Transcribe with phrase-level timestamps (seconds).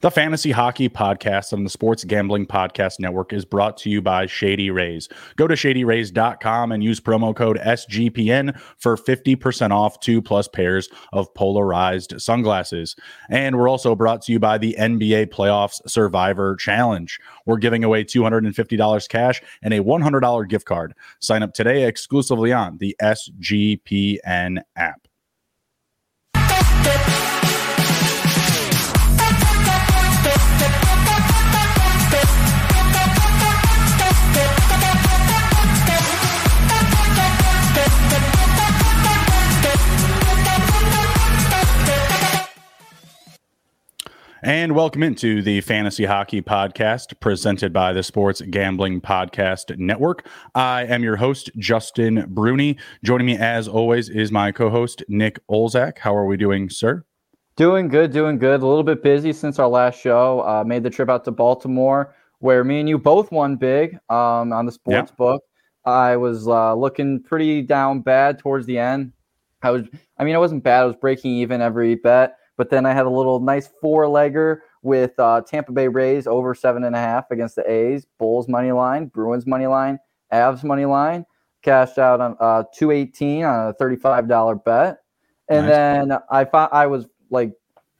[0.00, 4.26] The Fantasy Hockey Podcast on the Sports Gambling Podcast Network is brought to you by
[4.26, 5.08] Shady Rays.
[5.36, 11.32] Go to shadyrays.com and use promo code SGPN for 50% off two plus pairs of
[11.34, 12.96] polarized sunglasses.
[13.30, 17.18] And we're also brought to you by the NBA Playoffs Survivor Challenge.
[17.46, 20.94] We're giving away $250 cash and a $100 gift card.
[21.20, 25.08] Sign up today exclusively on the SGPN app.
[44.44, 50.26] And welcome into the Fantasy Hockey Podcast presented by the Sports Gambling Podcast Network.
[50.54, 52.76] I am your host, Justin Bruni.
[53.02, 55.96] Joining me, as always, is my co host, Nick Olczak.
[55.96, 57.06] How are we doing, sir?
[57.56, 58.60] Doing good, doing good.
[58.60, 60.40] A little bit busy since our last show.
[60.40, 64.52] Uh, made the trip out to Baltimore, where me and you both won big um,
[64.52, 65.16] on the sports yeah.
[65.16, 65.42] book.
[65.86, 69.14] I was uh, looking pretty down bad towards the end.
[69.62, 69.84] I was,
[70.18, 70.82] I mean, I wasn't bad.
[70.82, 74.58] I was breaking even every bet but then I had a little nice four legger
[74.82, 78.72] with uh, Tampa Bay Rays over seven and a half against the A's, Bulls money
[78.72, 79.98] line, Bruins money line,
[80.32, 81.24] Avs money line.
[81.62, 84.98] Cashed out on uh, 218 on a $35 bet.
[85.48, 85.74] And nice.
[85.74, 87.52] then I thought I was like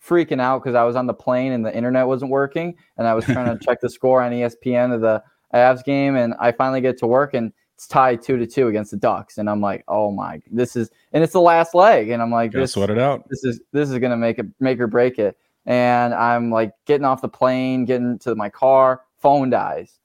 [0.07, 2.77] freaking out because I was on the plane and the internet wasn't working.
[2.99, 5.23] And I was trying to check the score on ESPN of the
[5.55, 6.15] Avs game.
[6.15, 9.39] And I finally get to work and it's tied two to two against the Ducks,
[9.39, 12.53] and I'm like, oh my, this is, and it's the last leg, and I'm like,
[12.53, 13.29] this, sweat it out.
[13.29, 15.37] This is this is gonna make it make or break it,
[15.67, 19.99] and I'm like getting off the plane, getting to my car, phone dies,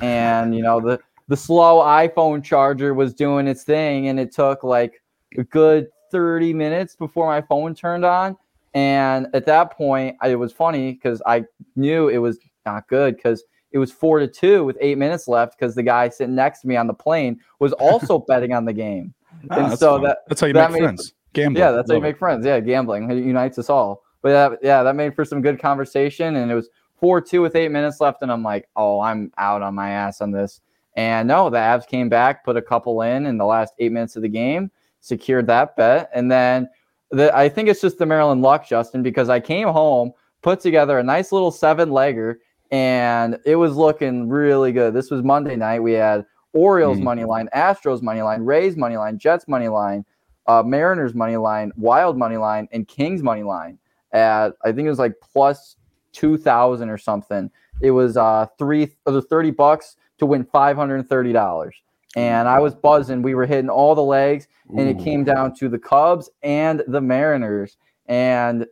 [0.00, 4.64] and you know the the slow iPhone charger was doing its thing, and it took
[4.64, 5.00] like
[5.38, 8.36] a good 30 minutes before my phone turned on,
[8.74, 11.44] and at that point, it was funny because I
[11.76, 15.58] knew it was not good because it was four to two with eight minutes left
[15.58, 18.72] because the guy sitting next to me on the plane was also betting on the
[18.72, 19.14] game.
[19.50, 20.02] Ah, and so fun.
[20.04, 21.14] that that's how you that make made, friends.
[21.32, 21.60] Gambling.
[21.60, 22.46] Yeah, that's Love how you make friends.
[22.46, 24.02] Yeah, gambling it unites us all.
[24.20, 26.68] But yeah, yeah, that made for some good conversation, and it was
[27.00, 30.20] four two with eight minutes left, and I'm like, oh, I'm out on my ass
[30.20, 30.60] on this.
[30.94, 34.14] And no, the Avs came back, put a couple in in the last eight minutes
[34.16, 36.68] of the game, secured that bet, and then
[37.12, 40.12] the, I think it's just the Maryland luck, Justin, because I came home,
[40.42, 42.36] put together a nice little seven legger
[42.72, 44.94] and it was looking really good.
[44.94, 45.80] This was Monday night.
[45.80, 46.24] We had
[46.54, 50.04] Orioles mm money line, Astros money line, Rays money line, Jets money line,
[50.46, 53.78] uh, Mariners money line, Wild money line, and Kings money line.
[54.12, 55.76] At I think it was like plus
[56.12, 57.50] two thousand or something.
[57.80, 61.76] It was uh three or thirty bucks to win five hundred and thirty dollars.
[62.14, 63.22] And I was buzzing.
[63.22, 64.46] We were hitting all the legs,
[64.76, 67.78] and it came down to the Cubs and the Mariners.
[68.06, 68.66] And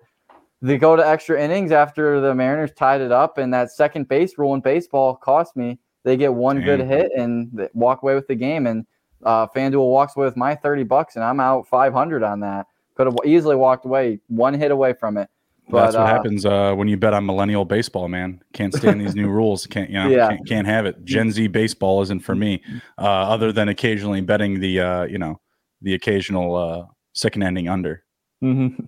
[0.62, 4.36] they go to extra innings after the Mariners tied it up, and that second base
[4.38, 5.78] rule in baseball cost me.
[6.04, 6.64] They get one Dang.
[6.64, 8.86] good hit and walk away with the game, and
[9.24, 12.66] uh, FanDuel walks away with my thirty bucks, and I'm out five hundred on that.
[12.94, 15.28] Could have easily walked away one hit away from it.
[15.68, 18.42] But, That's what uh, happens uh, when you bet on millennial baseball, man.
[18.52, 19.66] Can't stand these new rules.
[19.66, 20.08] Can't you know?
[20.08, 20.28] Yeah.
[20.28, 21.04] Can't, can't, have it.
[21.04, 22.62] Gen Z baseball isn't for me.
[22.98, 25.40] Uh, other than occasionally betting the uh, you know
[25.80, 28.04] the occasional uh, second ending under.
[28.42, 28.84] Mm-hmm.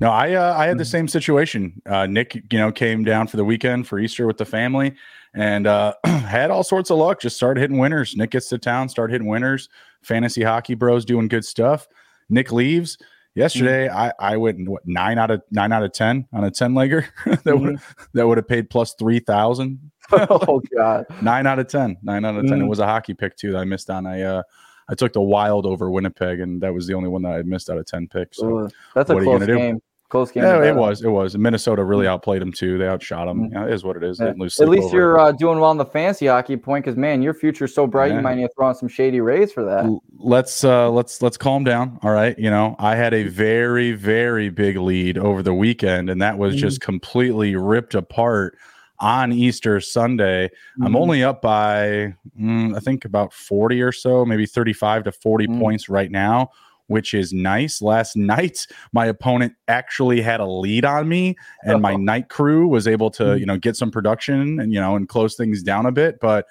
[0.00, 0.88] No, I uh, I had the hmm.
[0.88, 1.82] same situation.
[1.86, 4.94] Uh, Nick, you know, came down for the weekend for Easter with the family,
[5.34, 7.20] and uh, had all sorts of luck.
[7.20, 8.16] Just started hitting winners.
[8.16, 9.68] Nick gets to town, started hitting winners.
[10.02, 11.88] Fantasy hockey bros doing good stuff.
[12.28, 12.98] Nick leaves
[13.34, 13.88] yesterday.
[13.88, 13.98] Mm-hmm.
[14.20, 17.06] I I went what nine out of nine out of ten on a ten legger
[17.24, 17.64] that mm-hmm.
[17.64, 17.80] would
[18.14, 19.90] that would have paid plus three thousand.
[20.12, 21.96] oh God, nine out of ten.
[22.02, 22.64] Nine out of 10 mm-hmm.
[22.64, 24.06] It was a hockey pick too that I missed on.
[24.06, 24.42] I uh
[24.90, 27.68] I took the Wild over Winnipeg, and that was the only one that I missed
[27.68, 28.38] out of ten picks.
[28.38, 29.76] So Ooh, that's a close game.
[29.76, 29.82] Do?
[30.08, 30.42] Close game.
[30.42, 31.02] Yeah, it was.
[31.02, 31.36] It was.
[31.36, 32.10] Minnesota really mm.
[32.10, 32.78] outplayed them too.
[32.78, 33.50] They outshot them.
[33.50, 33.54] Mm-hmm.
[33.54, 34.18] Yeah, it is what it is.
[34.18, 34.28] Yeah.
[34.28, 37.74] At least you're uh, doing well in the fancy hockey point because man, your future's
[37.74, 38.10] so bright.
[38.10, 38.16] Yeah.
[38.16, 39.86] You might need to throw on some shady rays for that.
[40.16, 41.98] Let's uh, let's let's calm down.
[42.02, 42.38] All right.
[42.38, 46.54] You know, I had a very very big lead over the weekend, and that was
[46.54, 46.60] mm-hmm.
[46.60, 48.56] just completely ripped apart
[49.00, 50.46] on Easter Sunday.
[50.46, 50.86] Mm-hmm.
[50.86, 55.48] I'm only up by mm, I think about 40 or so, maybe 35 to 40
[55.48, 55.60] mm.
[55.60, 56.50] points right now
[56.88, 57.80] which is nice.
[57.80, 62.88] Last night, my opponent actually had a lead on me, and my night crew was
[62.88, 63.38] able to, hmm.
[63.38, 66.18] you know, get some production and you know and close things down a bit.
[66.20, 66.46] But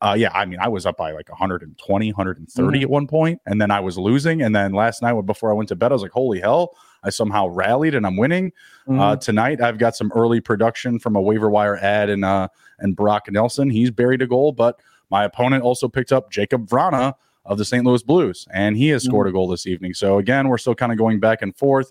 [0.00, 2.82] uh, yeah, I mean, I was up by like 120, 130 mm-hmm.
[2.82, 4.42] at one point, and then I was losing.
[4.42, 7.10] And then last night, before I went to bed, I was like, "Holy hell!" I
[7.10, 8.52] somehow rallied and I'm winning.
[8.86, 9.00] Uh, mm-hmm.
[9.00, 12.48] Uh, tonight, I've got some early production from a waiver wire ad and uh,
[12.78, 13.70] and Brock Nelson.
[13.70, 14.80] He's buried a goal, but
[15.10, 17.14] my opponent also picked up Jakub Vrana
[17.48, 17.84] of the St.
[17.84, 19.36] Louis Blues, and he has scored mm-hmm.
[19.36, 19.94] a goal this evening.
[19.94, 21.90] So again, we're still kind of going back and forth.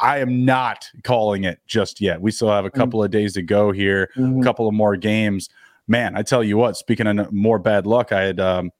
[0.00, 2.20] I am not calling it just yet.
[2.20, 3.06] We still have a couple mm-hmm.
[3.06, 4.40] of days to go here, mm-hmm.
[4.40, 5.48] a couple of more games.
[5.88, 8.70] Man, I tell you what, speaking of more bad luck, I had um,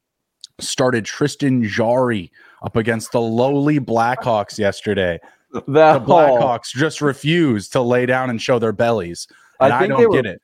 [0.60, 2.30] started Tristan Jarry
[2.62, 5.18] up against the lowly Blackhawks yesterday.
[5.52, 9.26] The, the Blackhawks just refused to lay down and show their bellies.
[9.60, 10.42] And I, I don't were, get it.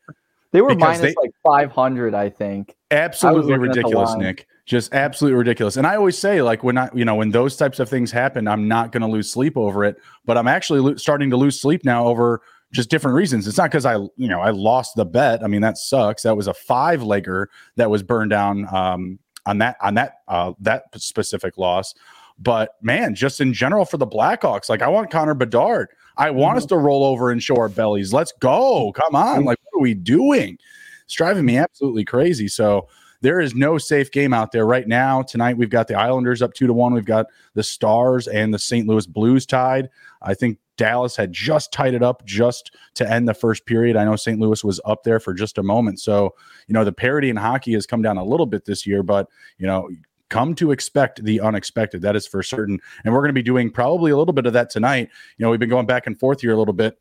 [0.52, 2.74] They were minus they, like 500, I think.
[2.90, 4.46] Absolutely ridiculous, Nick.
[4.66, 5.76] Just absolutely ridiculous.
[5.76, 8.48] And I always say, like, when I, you know, when those types of things happen,
[8.48, 9.96] I'm not going to lose sleep over it.
[10.24, 12.40] But I'm actually lo- starting to lose sleep now over
[12.72, 13.46] just different reasons.
[13.46, 15.44] It's not because I, you know, I lost the bet.
[15.44, 16.22] I mean, that sucks.
[16.22, 17.46] That was a five legger
[17.76, 21.94] that was burned down um, on that on that uh, that specific loss.
[22.38, 25.88] But man, just in general for the Blackhawks, like I want Connor Bedard.
[26.16, 26.58] I want mm-hmm.
[26.58, 28.12] us to roll over and show our bellies.
[28.12, 28.92] Let's go.
[28.92, 29.38] Come on.
[29.38, 29.46] Mm-hmm.
[29.46, 30.58] Like, what are we doing?
[31.04, 32.48] It's driving me absolutely crazy.
[32.48, 32.88] So
[33.24, 35.22] there is no safe game out there right now.
[35.22, 36.92] Tonight we've got the Islanders up two to one.
[36.92, 38.86] We've got the Stars and the St.
[38.86, 39.88] Louis Blues tied.
[40.20, 43.96] I think Dallas had just tied it up just to end the first period.
[43.96, 44.38] I know St.
[44.38, 46.00] Louis was up there for just a moment.
[46.00, 46.34] So,
[46.66, 49.26] you know, the parity in hockey has come down a little bit this year, but,
[49.56, 49.88] you know,
[50.28, 52.02] come to expect the unexpected.
[52.02, 52.78] That is for certain.
[53.04, 55.08] And we're going to be doing probably a little bit of that tonight.
[55.38, 56.98] You know, we've been going back and forth here a little bit.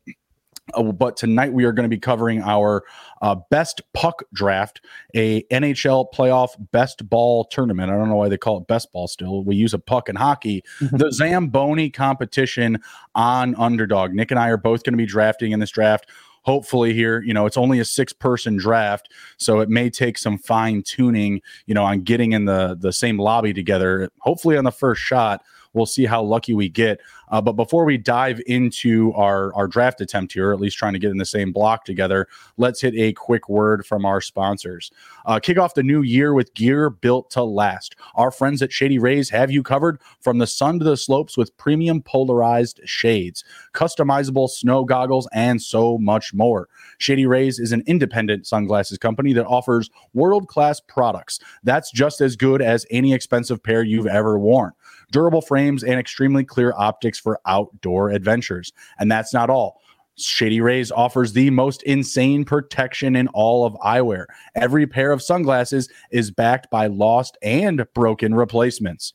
[0.72, 2.84] Uh, but tonight we are going to be covering our
[3.20, 4.80] uh, best puck draft,
[5.14, 7.90] a NHL playoff best ball tournament.
[7.90, 9.44] I don't know why they call it best ball still.
[9.44, 10.62] We use a puck in hockey.
[10.80, 12.80] the Zamboni competition
[13.14, 14.12] on underdog.
[14.12, 16.08] Nick and I are both going to be drafting in this draft
[16.44, 20.36] hopefully here you know it's only a six person draft so it may take some
[20.36, 24.70] fine tuning you know on getting in the the same lobby together hopefully on the
[24.70, 25.42] first shot
[25.74, 30.00] we'll see how lucky we get uh, but before we dive into our, our draft
[30.00, 33.12] attempt here, at least trying to get in the same block together, let's hit a
[33.12, 34.90] quick word from our sponsors.
[35.26, 37.96] Uh, kick off the new year with gear built to last.
[38.14, 41.56] Our friends at Shady Rays have you covered from the sun to the slopes with
[41.56, 43.42] premium polarized shades,
[43.72, 46.68] customizable snow goggles, and so much more.
[46.98, 52.36] Shady Rays is an independent sunglasses company that offers world class products that's just as
[52.36, 54.72] good as any expensive pair you've ever worn
[55.14, 58.72] durable frames, and extremely clear optics for outdoor adventures.
[58.98, 59.80] And that's not all.
[60.16, 64.26] Shady Rays offers the most insane protection in all of eyewear.
[64.56, 69.14] Every pair of sunglasses is backed by lost and broken replacements.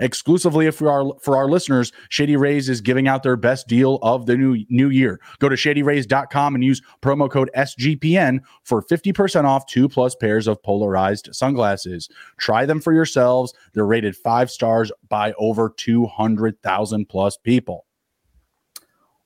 [0.00, 4.26] Exclusively for our for our listeners, Shady Rays is giving out their best deal of
[4.26, 5.20] the new new year.
[5.38, 10.62] Go to shadyrays.com and use promo code SGPN for 50% off two plus pairs of
[10.62, 12.08] polarized sunglasses.
[12.38, 13.54] Try them for yourselves.
[13.72, 17.86] They're rated 5 stars by over 200,000 plus people.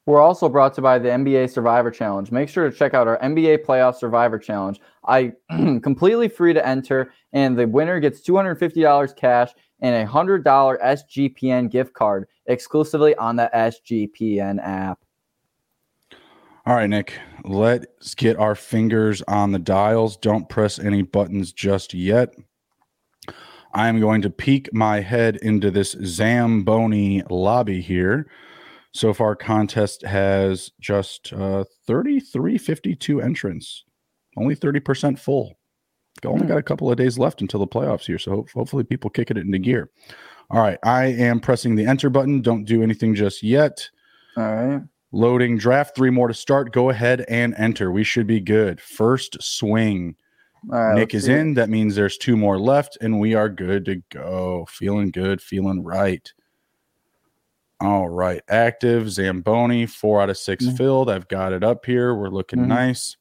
[0.07, 2.33] We're also brought to you by the NBA Survivor Challenge.
[2.33, 4.81] Make sure to check out our NBA Playoff Survivor Challenge.
[5.07, 9.51] I completely free to enter, and the winner gets $250 cash
[9.81, 14.99] and a $100 SGPN gift card exclusively on the SGPN app.
[16.67, 20.17] All right, Nick, let's get our fingers on the dials.
[20.17, 22.35] Don't press any buttons just yet.
[23.73, 28.29] I am going to peek my head into this Zamboni lobby here.
[28.93, 33.85] So far, contest has just uh, 3352 entrants,
[34.37, 35.60] only 30% full
[36.25, 39.31] only got a couple of days left until the playoffs here, so hopefully people kick
[39.31, 39.91] it into gear.
[40.51, 42.43] All right, I am pressing the enter button.
[42.43, 43.89] Don't do anything just yet.
[44.37, 44.83] All right.
[45.13, 46.73] Loading draft, three more to start.
[46.73, 47.91] Go ahead and enter.
[47.91, 48.81] We should be good.
[48.81, 50.17] First swing.
[50.63, 51.55] Nick is in.
[51.55, 54.67] That means there's two more left, and we are good to go.
[54.69, 56.33] Feeling good, feeling right.
[57.81, 58.43] All right.
[58.49, 60.77] Active, Zamboni, four out of 6 mm-hmm.
[60.77, 61.11] filled.
[61.11, 62.15] I've got it up here.
[62.15, 62.69] We're looking mm-hmm.
[62.69, 63.17] nice.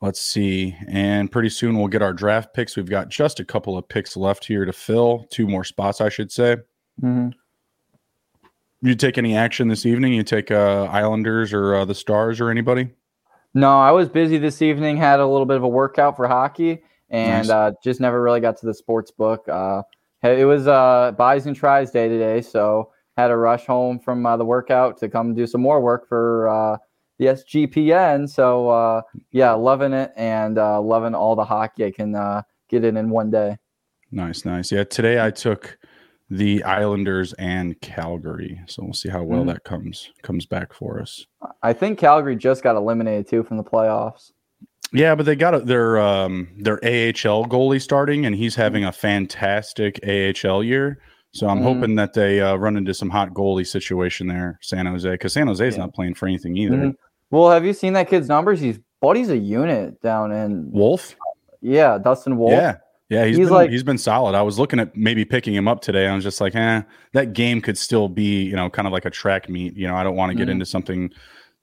[0.00, 0.76] Let's see.
[0.86, 2.76] And pretty soon we'll get our draft picks.
[2.76, 6.08] We've got just a couple of picks left here to fill, two more spots, I
[6.08, 6.56] should say.
[7.02, 7.30] Mm-hmm.
[8.80, 10.12] You take any action this evening?
[10.12, 12.90] You take uh, Islanders or uh, the Stars or anybody?
[13.54, 14.96] No, I was busy this evening.
[14.96, 17.50] Had a little bit of a workout for hockey, and nice.
[17.50, 19.48] uh, just never really got to the sports book.
[19.48, 19.82] Uh,
[20.22, 24.36] it was uh, buys and tries day today, so had to rush home from uh,
[24.36, 26.76] the workout to come do some more work for uh,
[27.18, 28.28] the SGPN.
[28.28, 32.84] So uh, yeah, loving it and uh, loving all the hockey I can uh, get
[32.84, 33.56] in in one day.
[34.10, 34.72] Nice, nice.
[34.72, 35.78] Yeah, today I took
[36.30, 39.48] the Islanders and Calgary, so we'll see how well mm-hmm.
[39.48, 41.26] that comes comes back for us.
[41.62, 44.32] I think Calgary just got eliminated too from the playoffs.
[44.92, 50.00] Yeah, but they got their um, their AHL goalie starting, and he's having a fantastic
[50.06, 51.00] AHL year.
[51.32, 51.64] So I'm mm.
[51.64, 55.46] hoping that they uh, run into some hot goalie situation there, San Jose, because San
[55.46, 55.82] Jose is yeah.
[55.82, 56.76] not playing for anything either.
[56.76, 56.94] Mm.
[57.30, 58.60] Well, have you seen that kid's numbers?
[58.60, 61.14] He's buddy's a unit down in Wolf.
[61.60, 62.52] Yeah, Dustin Wolf.
[62.52, 62.76] Yeah,
[63.08, 64.34] Yeah, he's, he's been, like he's been solid.
[64.34, 66.06] I was looking at maybe picking him up today.
[66.06, 66.82] I was just like, eh,
[67.12, 69.76] that game could still be, you know, kind of like a track meet.
[69.76, 70.52] You know, I don't want to get mm-hmm.
[70.52, 71.10] into something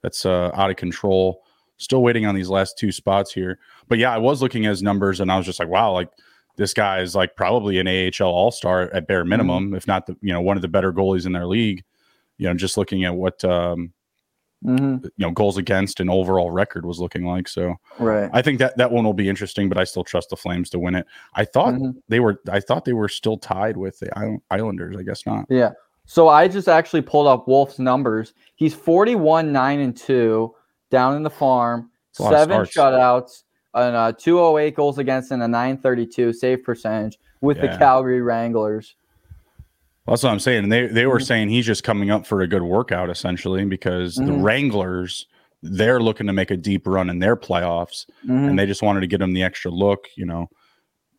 [0.01, 1.43] that's uh, out of control.
[1.77, 3.59] Still waiting on these last two spots here.
[3.87, 6.09] But yeah, I was looking at his numbers and I was just like, wow, like
[6.57, 9.75] this guy is like probably an AHL All Star at bare minimum, mm-hmm.
[9.75, 11.83] if not the you know one of the better goalies in their league.
[12.37, 13.93] You know, just looking at what um,
[14.65, 15.05] mm-hmm.
[15.05, 17.47] you know goals against and overall record was looking like.
[17.47, 20.37] So right, I think that that one will be interesting, but I still trust the
[20.37, 21.05] Flames to win it.
[21.33, 21.97] I thought mm-hmm.
[22.07, 24.95] they were I thought they were still tied with the Islanders.
[24.97, 25.45] I guess not.
[25.49, 25.71] Yeah.
[26.05, 28.33] So I just actually pulled up Wolf's numbers.
[28.55, 30.53] He's 41 9 and 2
[30.91, 33.43] down in the farm, seven shutouts,
[33.73, 37.71] and uh, 208 goals against and a 932 save percentage with yeah.
[37.71, 38.95] the Calgary Wranglers.
[40.07, 40.63] That's what I'm saying.
[40.63, 41.25] And they they were mm-hmm.
[41.25, 44.27] saying he's just coming up for a good workout essentially because mm-hmm.
[44.27, 45.27] the Wranglers
[45.63, 48.49] they're looking to make a deep run in their playoffs mm-hmm.
[48.49, 50.47] and they just wanted to get him the extra look, you know.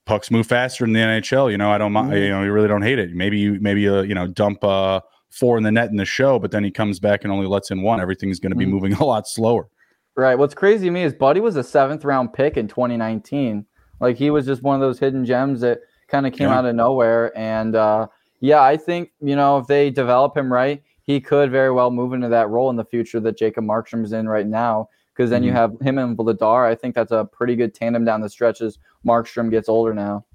[0.05, 1.73] Pucks move faster in the NHL, you know.
[1.73, 2.23] I don't mind, mm-hmm.
[2.23, 3.13] you know, you really don't hate it.
[3.13, 5.01] Maybe you maybe uh, you know, dump uh
[5.31, 7.71] four in the net in the show, but then he comes back and only lets
[7.71, 8.01] in one.
[8.01, 8.75] Everything's going to be mm-hmm.
[8.75, 9.69] moving a lot slower.
[10.17, 10.39] Right.
[10.39, 13.67] What's crazy to me is Buddy was a seventh round pick in 2019.
[14.01, 16.59] Like he was just one of those hidden gems that kind of came yeah.
[16.59, 17.37] out of nowhere.
[17.37, 18.07] And uh,
[18.41, 22.13] yeah, I think you know if they develop him right, he could very well move
[22.13, 24.89] into that role in the future that Jacob Markstrom is in right now.
[25.15, 25.49] Because then mm-hmm.
[25.49, 26.67] you have him and Vladar.
[26.67, 30.27] I think that's a pretty good tandem down the stretch as Markstrom gets older now.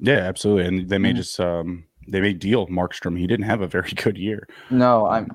[0.00, 0.66] Yeah, absolutely.
[0.66, 1.16] And they may mm-hmm.
[1.16, 3.18] just um, they may deal Markstrom.
[3.18, 4.46] He didn't have a very good year.
[4.70, 5.30] No, I'm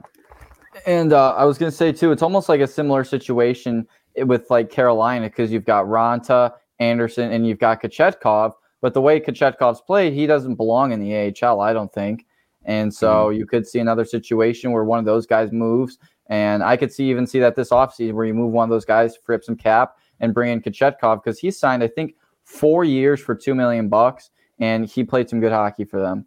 [0.86, 4.50] and uh, I was going to say too, it's almost like a similar situation with
[4.50, 8.53] like Carolina because you've got Raanta, Andersen, and you've got Kochetkov.
[8.84, 12.25] But the way Kochetkov's played, he doesn't belong in the AHL, I don't think.
[12.66, 13.38] And so mm-hmm.
[13.38, 16.00] you could see another situation where one of those guys moves.
[16.28, 18.84] And I could see even see that this offseason where you move one of those
[18.84, 23.22] guys, frip some cap, and bring in Kochetkov because he's signed, I think, four years
[23.22, 26.25] for two million bucks, and he played some good hockey for them.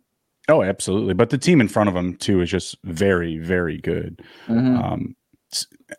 [0.49, 1.13] Oh, absolutely.
[1.13, 4.23] But the team in front of him too is just very, very good.
[4.49, 4.77] Mm-hmm.
[4.77, 5.17] Um,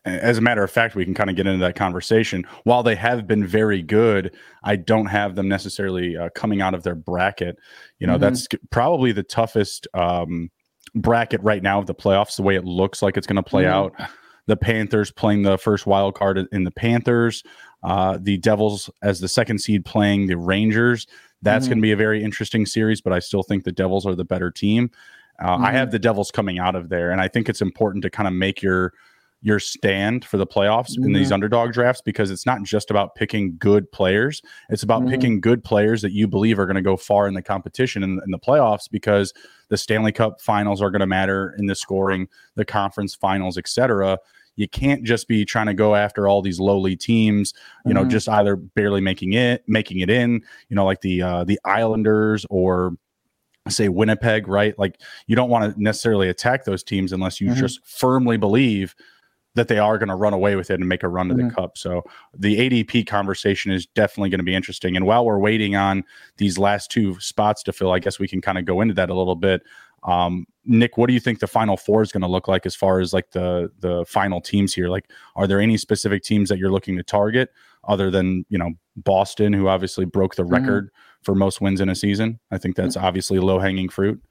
[0.06, 2.46] as a matter of fact, we can kind of get into that conversation.
[2.64, 6.84] While they have been very good, I don't have them necessarily uh, coming out of
[6.84, 7.58] their bracket.
[8.00, 8.22] You know, mm-hmm.
[8.24, 10.50] that's probably the toughest um,
[10.96, 12.36] bracket right now of the playoffs.
[12.36, 14.02] The way it looks like it's going to play mm-hmm.
[14.02, 14.10] out.
[14.48, 17.44] The Panthers playing the first wild card in the Panthers.
[17.84, 21.08] Uh, the Devils as the second seed playing the Rangers.
[21.42, 21.72] That's mm-hmm.
[21.72, 24.26] going to be a very interesting series, but I still think the Devils are the
[24.26, 24.90] better team.
[25.40, 25.66] Uh, mm-hmm.
[25.66, 28.28] I have the Devils coming out of there, and I think it's important to kind
[28.28, 28.94] of make your
[29.42, 31.06] your stand for the playoffs mm-hmm.
[31.06, 35.12] in these underdog drafts because it's not just about picking good players; it's about mm-hmm.
[35.12, 38.20] picking good players that you believe are going to go far in the competition in,
[38.26, 39.34] in the playoffs because
[39.70, 44.18] the Stanley Cup Finals are going to matter in the scoring, the conference finals, etc
[44.58, 47.54] you can't just be trying to go after all these lowly teams
[47.86, 48.10] you know mm-hmm.
[48.10, 52.46] just either barely making it making it in you know like the uh the islanders
[52.50, 52.94] or
[53.70, 57.60] say winnipeg right like you don't want to necessarily attack those teams unless you mm-hmm.
[57.60, 58.96] just firmly believe
[59.58, 61.50] that they are going to run away with it and make a run to mm-hmm.
[61.50, 61.78] the cup.
[61.78, 62.04] So
[62.38, 64.96] the ADP conversation is definitely going to be interesting.
[64.96, 66.04] And while we're waiting on
[66.38, 69.10] these last two spots to fill, I guess we can kind of go into that
[69.10, 69.64] a little bit.
[70.04, 72.76] Um, Nick, what do you think the final four is going to look like as
[72.76, 74.90] far as like the the final teams here?
[74.90, 77.50] Like, are there any specific teams that you're looking to target
[77.86, 80.54] other than you know Boston, who obviously broke the mm-hmm.
[80.54, 81.24] record mm-hmm.
[81.24, 82.40] for most wins in a season?
[82.52, 84.22] I think that's obviously low hanging fruit.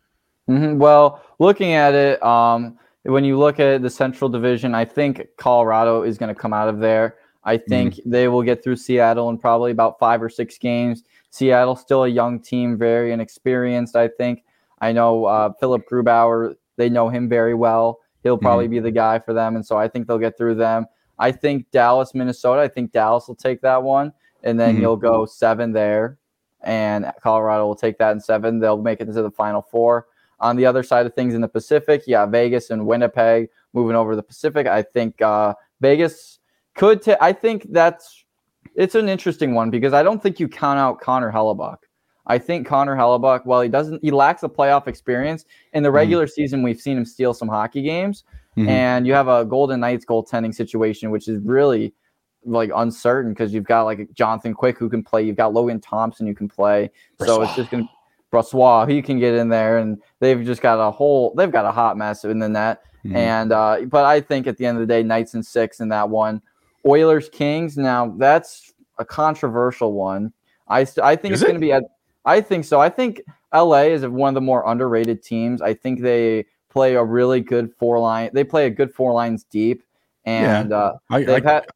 [0.49, 0.79] Mm-hmm.
[0.79, 6.03] Well, looking at it, um, when you look at the Central Division, I think Colorado
[6.03, 7.17] is going to come out of there.
[7.45, 8.11] I think mm-hmm.
[8.11, 11.05] they will get through Seattle in probably about five or six games.
[11.31, 13.97] Seattle still a young team, very inexperienced.
[13.97, 14.43] I think.
[14.81, 18.01] I know uh, Philipp Grubauer, they know him very well.
[18.23, 18.73] He'll probably mm-hmm.
[18.73, 19.57] be the guy for them.
[19.57, 20.87] And so I think they'll get through them.
[21.19, 24.13] I think Dallas, Minnesota, I think Dallas will take that one.
[24.43, 24.83] And then mm-hmm.
[24.83, 26.19] you'll go seven there.
[26.63, 28.59] And Colorado will take that in seven.
[28.59, 30.09] They'll make it into the final four.
[30.39, 34.15] On the other side of things in the Pacific, yeah, Vegas and Winnipeg moving over
[34.15, 34.67] the Pacific.
[34.67, 36.41] I think uh, Vegas
[36.75, 37.01] could.
[37.01, 38.25] T- I think that's
[38.75, 41.79] it's an interesting one because I don't think you count out Connor Hellebuyck.
[42.27, 45.45] I think Connor Hellebuyck, while he doesn't, he lacks a playoff experience.
[45.73, 45.97] In the mm-hmm.
[45.97, 46.31] regular mm.
[46.31, 48.25] season, we've seen him steal some hockey games,
[48.57, 48.69] mm-hmm.
[48.69, 51.95] and you have a Golden Knights goaltending situation, which is really
[52.45, 56.27] like uncertain because you've got like Jonathan Quick who can play, you've got Logan Thompson
[56.27, 56.91] who can play,
[57.25, 57.89] so it's just gonna
[58.33, 61.73] Brossoit he can get in there, and they've just got a whole, they've got a
[61.73, 62.83] hot mess in the net.
[63.05, 63.17] Mm-hmm.
[63.17, 65.89] And uh, but I think at the end of the day, Knights and six in
[65.91, 66.43] that one.
[66.85, 67.77] Oilers Kings.
[67.77, 70.33] Now that's a controversial one.
[70.69, 71.85] I st- I think is it's going to be at
[72.25, 72.81] I think so.
[72.81, 73.23] I think
[73.55, 75.63] LA is one of the more underrated teams.
[75.63, 78.31] I think they play a really good four line.
[78.33, 79.83] They play a good four lines deep,
[80.25, 80.77] and yeah.
[80.77, 81.67] uh, I, they've I, had.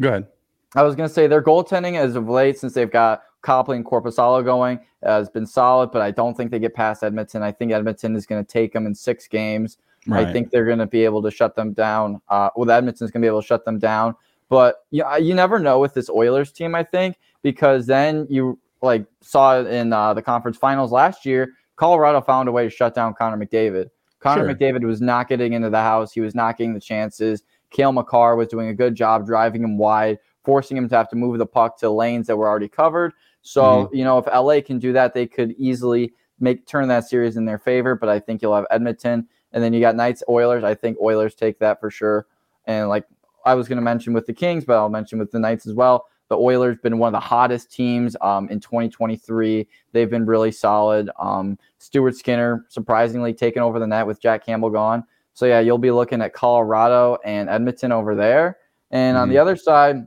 [0.00, 0.26] Go ahead.
[0.74, 3.84] I was going to say their goaltending as of late, since they've got Copley and
[3.84, 7.42] Korpisalo going uh, has been solid, but I don't think they get past Edmonton.
[7.42, 9.78] I think Edmonton is going to take them in six games.
[10.06, 10.26] Right.
[10.26, 12.20] I think they're going to be able to shut them down.
[12.28, 14.14] Uh, well, Edmonton's going to be able to shut them down.
[14.48, 19.06] But you, you never know with this Oilers team, I think, because then you like
[19.20, 21.52] saw it in uh, the conference finals last year.
[21.76, 23.90] Colorado found a way to shut down Connor McDavid.
[24.20, 24.54] Connor sure.
[24.54, 26.12] McDavid was not getting into the house.
[26.12, 27.42] He was not getting the chances.
[27.70, 31.16] Cale Makar was doing a good job driving him wide, forcing him to have to
[31.16, 33.12] move the puck to lanes that were already covered.
[33.46, 33.94] So, mm-hmm.
[33.94, 37.44] you know, if LA can do that, they could easily make turn that series in
[37.44, 37.94] their favor.
[37.94, 39.28] But I think you'll have Edmonton.
[39.52, 40.64] And then you got Knights Oilers.
[40.64, 42.26] I think Oilers take that for sure.
[42.66, 43.04] And like
[43.44, 45.74] I was going to mention with the Kings, but I'll mention with the Knights as
[45.74, 46.06] well.
[46.28, 49.68] The Oilers been one of the hottest teams um, in 2023.
[49.92, 51.08] They've been really solid.
[51.20, 55.04] Um, Stuart Skinner surprisingly taking over the net with Jack Campbell gone.
[55.34, 58.58] So yeah, you'll be looking at Colorado and Edmonton over there.
[58.90, 59.22] And mm-hmm.
[59.22, 59.42] on the mm-hmm.
[59.42, 60.06] other side,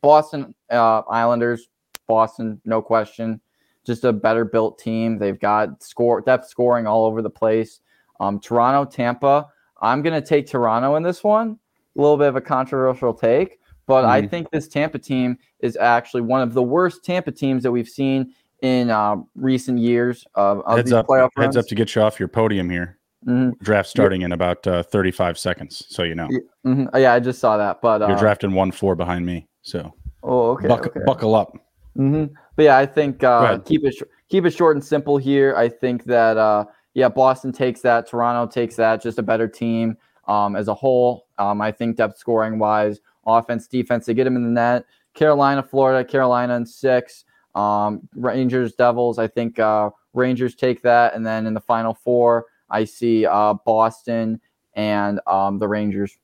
[0.00, 1.68] Boston uh, Islanders,
[2.12, 3.40] Boston, no question,
[3.86, 5.18] just a better built team.
[5.18, 7.80] They've got score depth scoring all over the place.
[8.20, 9.48] Um, Toronto, Tampa.
[9.80, 11.58] I'm going to take Toronto in this one.
[11.96, 14.10] A little bit of a controversial take, but mm-hmm.
[14.10, 17.88] I think this Tampa team is actually one of the worst Tampa teams that we've
[17.88, 21.54] seen in uh, recent years of, of heads up, playoff runs.
[21.54, 22.98] Heads up to get you off your podium here.
[23.26, 23.62] Mm-hmm.
[23.64, 26.28] Draft starting in about uh, 35 seconds, so you know.
[26.30, 26.96] Yeah, mm-hmm.
[26.96, 27.80] yeah, I just saw that.
[27.80, 29.94] But uh, you're drafting one four behind me, so.
[30.22, 30.68] Oh, okay.
[30.68, 31.00] Buck, okay.
[31.04, 31.56] Buckle up.
[31.96, 32.34] Mm-hmm.
[32.56, 35.54] But yeah, I think uh, keep it sh- keep it short and simple here.
[35.56, 39.96] I think that uh, yeah, Boston takes that, Toronto takes that, just a better team
[40.28, 41.26] um, as a whole.
[41.38, 44.84] Um, I think depth scoring wise, offense, defense, they get them in the net.
[45.14, 47.24] Carolina, Florida, Carolina in six.
[47.54, 49.18] Um, Rangers, Devils.
[49.18, 53.54] I think uh, Rangers take that, and then in the final four, I see uh,
[53.66, 54.40] Boston
[54.74, 56.16] and um, the Rangers.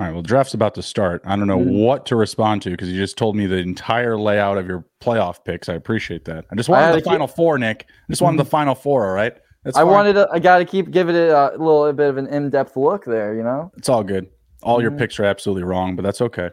[0.00, 0.14] All right.
[0.14, 1.20] Well, draft's about to start.
[1.26, 1.84] I don't know mm-hmm.
[1.84, 5.44] what to respond to because you just told me the entire layout of your playoff
[5.44, 5.68] picks.
[5.68, 6.46] I appreciate that.
[6.50, 7.36] I just wanted I the final keep...
[7.36, 7.84] four, Nick.
[7.86, 8.50] I just wanted the mm-hmm.
[8.50, 9.06] final four.
[9.06, 9.36] All right.
[9.62, 9.90] That's I fine.
[9.90, 12.78] wanted to, I got to keep giving it a little bit of an in depth
[12.78, 13.70] look there, you know?
[13.76, 14.28] It's all good.
[14.62, 14.84] All mm-hmm.
[14.84, 16.48] your picks are absolutely wrong, but that's okay.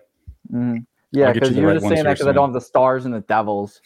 [0.51, 0.79] Mm-hmm.
[1.13, 3.05] Yeah, because you, you were right just saying that because I don't have the stars
[3.05, 3.81] and the devils.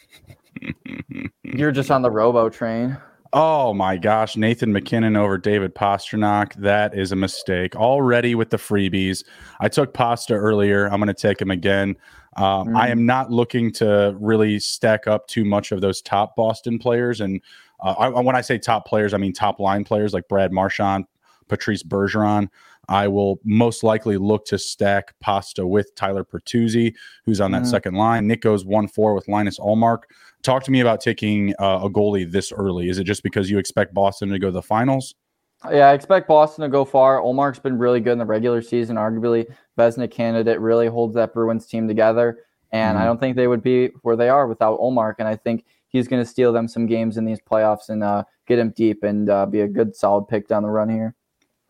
[1.44, 2.98] You're just on the robo train.
[3.34, 6.54] Oh my gosh, Nathan MacKinnon over David Pastrnak.
[6.56, 7.74] That is a mistake.
[7.74, 9.24] Already with the freebies.
[9.58, 10.86] I took Pasta earlier.
[10.86, 11.96] I'm going to take him again.
[12.36, 12.76] Um, mm.
[12.76, 17.22] I am not looking to really stack up too much of those top Boston players.
[17.22, 17.40] And
[17.80, 21.06] uh, I, when I say top players, I mean top line players like Brad Marchand,
[21.48, 22.48] Patrice Bergeron.
[22.88, 27.70] I will most likely look to stack Pasta with Tyler Bertuzzi, who's on that mm.
[27.70, 28.26] second line.
[28.26, 30.02] Nick goes 1 4 with Linus Ullmark.
[30.42, 32.88] Talk to me about taking uh, a goalie this early.
[32.88, 35.14] Is it just because you expect Boston to go to the finals?
[35.70, 37.20] Yeah, I expect Boston to go far.
[37.20, 39.46] Ullmark's been really good in the regular season, arguably
[39.78, 42.40] Vezina candidate, really holds that Bruins team together.
[42.72, 43.02] And mm-hmm.
[43.02, 45.16] I don't think they would be where they are without Ullmark.
[45.20, 48.24] And I think he's going to steal them some games in these playoffs and uh,
[48.48, 51.14] get him deep and uh, be a good solid pick down the run here.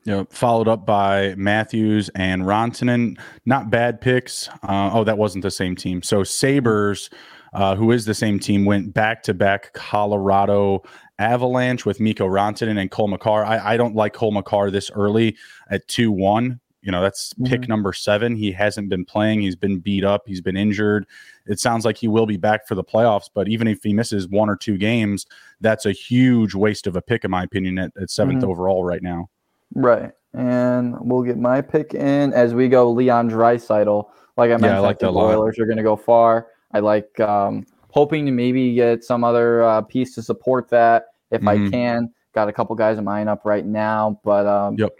[0.04, 3.18] You know, followed up by Matthews and Rantanen.
[3.44, 4.48] Not bad picks.
[4.62, 6.02] Uh, oh, that wasn't the same team.
[6.02, 7.10] So Sabres
[7.52, 10.82] uh, who is the same team, went back to back Colorado
[11.18, 13.44] Avalanche with Mikko Rantanen and Cale Makar.
[13.44, 15.36] I, I don't like Cale Makar this early
[15.70, 16.60] at 2 1.
[16.82, 17.44] You know, that's mm-hmm.
[17.44, 18.34] pick number seven.
[18.34, 19.40] He hasn't been playing.
[19.40, 20.22] He's been beat up.
[20.26, 21.06] He's been injured.
[21.46, 24.26] It sounds like he will be back for the playoffs, but even if he misses
[24.28, 25.26] one or two games,
[25.60, 28.50] that's a huge waste of a pick, in my opinion, at, at 7th mm-hmm.
[28.50, 29.28] overall right now.
[29.74, 30.10] Right.
[30.34, 34.08] And we'll get my pick in as we go Leon Draisaitl.
[34.36, 36.48] Like I mentioned, yeah, I like the Oilers are going to go far.
[36.72, 41.42] I like um, hoping to maybe get some other uh, piece to support that if
[41.42, 41.66] mm-hmm.
[41.66, 42.12] I can.
[42.34, 44.92] Got a couple guys in mine up right now, but um, yep.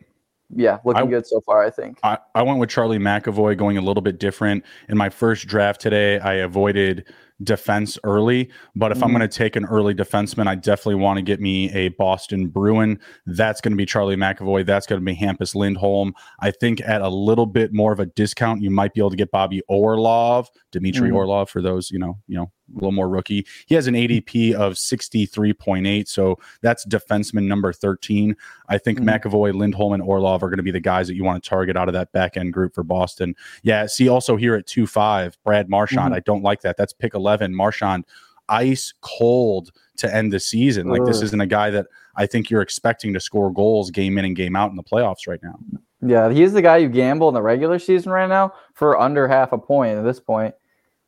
[0.55, 1.99] Yeah, looking I, good so far, I think.
[2.03, 4.65] I, I went with Charlie McAvoy going a little bit different.
[4.89, 7.07] In my first draft today, I avoided
[7.43, 8.51] defense early.
[8.75, 9.05] But if mm-hmm.
[9.05, 12.49] I'm going to take an early defenseman, I definitely want to get me a Boston
[12.49, 12.99] Bruin.
[13.27, 14.67] That's going to be Charlie McAvoy.
[14.67, 16.15] That's going to be Hampus Lindholm.
[16.41, 19.17] I think at a little bit more of a discount, you might be able to
[19.17, 21.17] get Bobby Orlov, Dmitry mm-hmm.
[21.17, 23.47] Orlov for those, you know, you know, a little more rookie.
[23.67, 26.09] He has an ADP of 63.8.
[26.09, 28.35] So that's defenseman number 13.
[28.69, 29.09] I think mm-hmm.
[29.09, 31.77] McAvoy, Lindholm, and Orlov are going to be the guys that you want to target
[31.77, 33.35] out of that back end group for Boston.
[33.63, 33.87] Yeah.
[33.87, 36.07] See, also here at 2 5, Brad Marchand.
[36.07, 36.15] Mm-hmm.
[36.15, 36.77] I don't like that.
[36.77, 37.32] That's pick 11.
[37.55, 38.05] Marchand,
[38.49, 40.89] ice cold to end the season.
[40.89, 44.25] Like, this isn't a guy that I think you're expecting to score goals game in
[44.25, 45.59] and game out in the playoffs right now.
[46.05, 49.53] Yeah, he's the guy you gamble in the regular season right now for under half
[49.53, 50.55] a point at this point.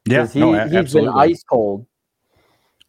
[0.07, 1.87] Yeah, he, no, he's been ice cold.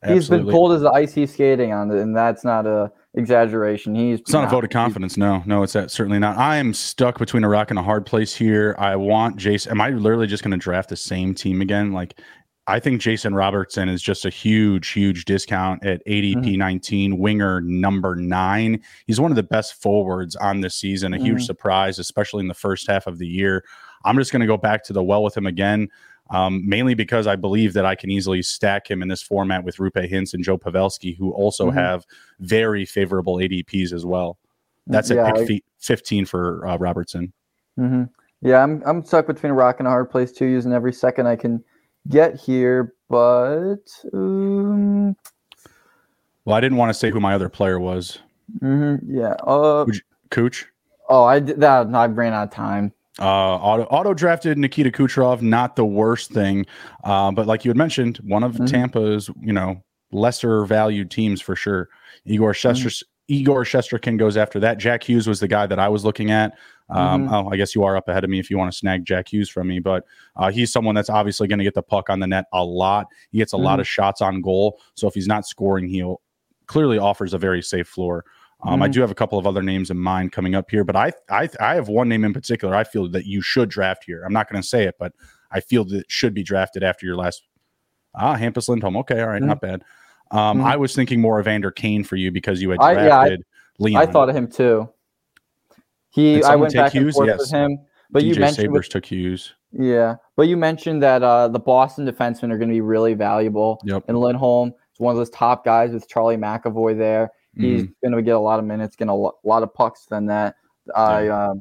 [0.03, 0.19] Absolutely.
[0.19, 3.95] He's been cold as the ice he's skating on, and that's not a exaggeration.
[3.95, 5.17] He's it's not, not a vote of confidence.
[5.17, 6.37] No, no, it's that certainly not.
[6.37, 8.75] I am stuck between a rock and a hard place here.
[8.77, 9.71] I want Jason.
[9.71, 11.91] Am I literally just going to draft the same team again?
[11.91, 12.19] Like,
[12.67, 16.57] I think Jason Robertson is just a huge, huge discount at ADP mm-hmm.
[16.57, 18.81] 19, winger number nine.
[19.05, 21.25] He's one of the best forwards on this season, a mm-hmm.
[21.25, 23.63] huge surprise, especially in the first half of the year.
[24.03, 25.89] I'm just going to go back to the well with him again,
[26.31, 29.77] um, mainly because I believe that I can easily stack him in this format with
[29.77, 31.77] Roope Hintz and Joe Pavelski, who also mm-hmm.
[31.77, 32.03] have
[32.39, 34.39] very favorable ADPs as well.
[34.87, 37.31] That's yeah, at pick I, 15 for uh, Robertson.
[37.79, 38.03] Mm-hmm.
[38.41, 41.27] Yeah, I'm I'm stuck between a rock and a hard place too, using every second
[41.27, 41.63] I can
[42.07, 45.15] get here, but um,
[46.45, 48.19] well, I didn't want to say who my other player was.
[48.61, 49.85] Mm-hmm, yeah, uh,
[50.29, 50.65] Cooch.
[51.09, 51.87] Oh, I did that.
[51.93, 52.93] I ran out of time.
[53.19, 56.65] Uh, auto, auto drafted Nikita Kucherov, not the worst thing,
[57.05, 58.65] uh, but like you had mentioned, one of mm-hmm.
[58.65, 61.89] Tampa's you know lesser valued teams for sure.
[62.25, 63.33] Igor Shester, mm-hmm.
[63.33, 64.77] Igor Shesterkin goes after that.
[64.77, 66.57] Jack Hughes was the guy that I was looking at.
[66.89, 67.33] Um, mm-hmm.
[67.33, 69.31] Oh, I guess you are up ahead of me if you want to snag Jack
[69.31, 72.19] Hughes from me, but uh, he's someone that's obviously going to get the puck on
[72.19, 73.07] the net a lot.
[73.31, 73.65] He gets a mm-hmm.
[73.65, 76.21] lot of shots on goal, so if he's not scoring, he'll
[76.67, 78.25] clearly offers a very safe floor.
[78.63, 78.83] Um, mm-hmm.
[78.83, 81.11] I do have a couple of other names in mind coming up here, but I,
[81.29, 84.23] I I have one name in particular I feel that you should draft here.
[84.23, 85.13] I'm not going to say it, but
[85.51, 87.43] I feel that it should be drafted after your last.
[88.15, 88.95] Ah, Hampus Lindholm.
[88.97, 89.47] Okay, all right, mm-hmm.
[89.47, 89.83] not bad.
[90.31, 90.67] Um, mm-hmm.
[90.67, 93.35] I was thinking more of Vander Kane for you because you had drafted I, yeah,
[93.35, 93.37] I,
[93.79, 94.01] Leon.
[94.01, 94.89] I thought of him too.
[96.15, 97.07] He, I went back Hughes?
[97.07, 97.39] and forth yes.
[97.39, 97.77] with him.
[98.09, 99.53] But DJ you mentioned Sabres with, took Hughes.
[99.73, 103.81] Yeah, but you mentioned that uh, the Boston defensemen are going to be really valuable.
[103.83, 104.05] Yep.
[104.07, 107.31] And Lindholm is one of those top guys with Charlie McAvoy there.
[107.57, 107.93] He's mm.
[108.01, 110.55] going to get a lot of minutes, getting a lot of pucks than that.
[110.95, 111.53] I uh,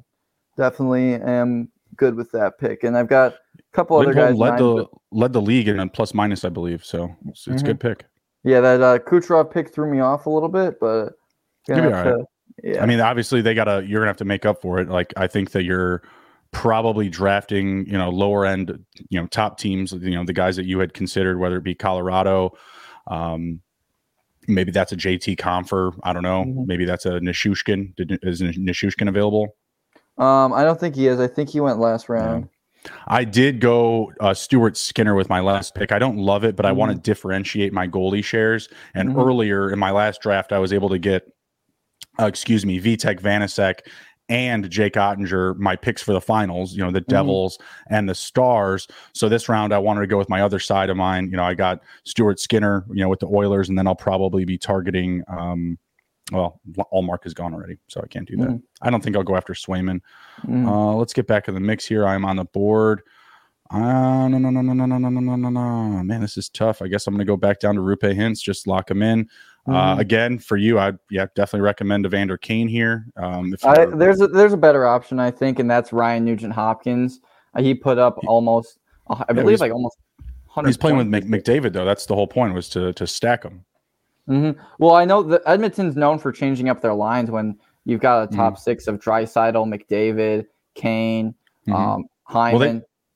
[0.56, 4.38] definitely am good with that pick, and I've got a couple Lindholm other guys.
[4.38, 4.88] Led the but...
[5.10, 6.84] led the league in plus minus, I believe.
[6.84, 7.56] So it's, it's mm-hmm.
[7.56, 8.04] a good pick.
[8.44, 11.14] Yeah, that uh, Kucherov pick threw me off a little bit, but
[11.66, 12.26] to,
[12.62, 12.82] yeah.
[12.82, 14.88] I mean, obviously they gotta you're gonna have to make up for it.
[14.88, 16.02] Like I think that you're
[16.52, 20.66] probably drafting, you know, lower end, you know, top teams, you know, the guys that
[20.66, 22.56] you had considered, whether it be Colorado,
[23.08, 23.60] um,
[24.46, 25.98] maybe that's a JT Compher.
[26.02, 26.44] I don't know.
[26.44, 26.66] Mm-hmm.
[26.66, 27.94] Maybe that's a Nichushkin.
[27.96, 29.56] Did, is Nichushkin available?
[30.16, 31.18] Um, I don't think he is.
[31.18, 32.44] I think he went last round.
[32.44, 32.50] Yeah.
[33.08, 35.90] I did go uh, Stuart Skinner with my last pick.
[35.90, 36.70] I don't love it, but mm-hmm.
[36.70, 38.68] I want to differentiate my goalie shares.
[38.94, 39.20] And mm-hmm.
[39.20, 41.33] earlier in my last draft, I was able to get
[42.20, 43.80] uh, excuse me, Vitek Vanecek
[44.28, 47.10] and Jake Oettinger, my picks for the finals, you know, the mm-hmm.
[47.10, 47.94] Devils mm-hmm.
[47.94, 48.88] and the Stars.
[49.12, 51.30] So this round, I wanted to go with my other side of mine.
[51.30, 54.44] You know, I got Stuart Skinner, you know, with the Oilers, and then I'll probably
[54.44, 55.78] be targeting, um,
[56.32, 56.60] well,
[56.92, 58.48] Ullmark is gone already, so I can't do that.
[58.48, 58.56] Mm-hmm.
[58.80, 60.00] I don't think I'll go after Swayman.
[60.42, 60.68] Mm-hmm.
[60.68, 62.06] Uh, let's get back in the mix here.
[62.06, 63.02] I'm on the board.
[63.70, 65.50] Uh, no, no, no, no, no, no, no, no, no, no.
[65.50, 66.80] No man, this is tough.
[66.80, 69.28] I guess I'm going to go back down to Roope Hintz, just lock him in.
[69.66, 69.98] Uh, mm-hmm.
[69.98, 73.06] Uh, again, for you, I yeah definitely recommend Evander Kane here.
[73.16, 77.20] Um, I, there's a, there's a better option, I think, and that's Ryan Nugent Hopkins.
[77.54, 79.96] Uh, he put up almost, uh, I believe, like almost.
[80.64, 81.84] He's playing with Mc, McDavid though.
[81.84, 83.64] That's the whole point was to to stack him.
[84.28, 84.60] Mm-hmm.
[84.78, 88.36] Well, I know that Edmonton's known for changing up their lines when you've got a
[88.36, 88.60] top mm-hmm.
[88.60, 91.34] six of Draisaitl, McDavid, Kane,
[91.66, 91.72] mm-hmm.
[91.72, 92.58] um, Hyman.
[92.58, 92.72] Well,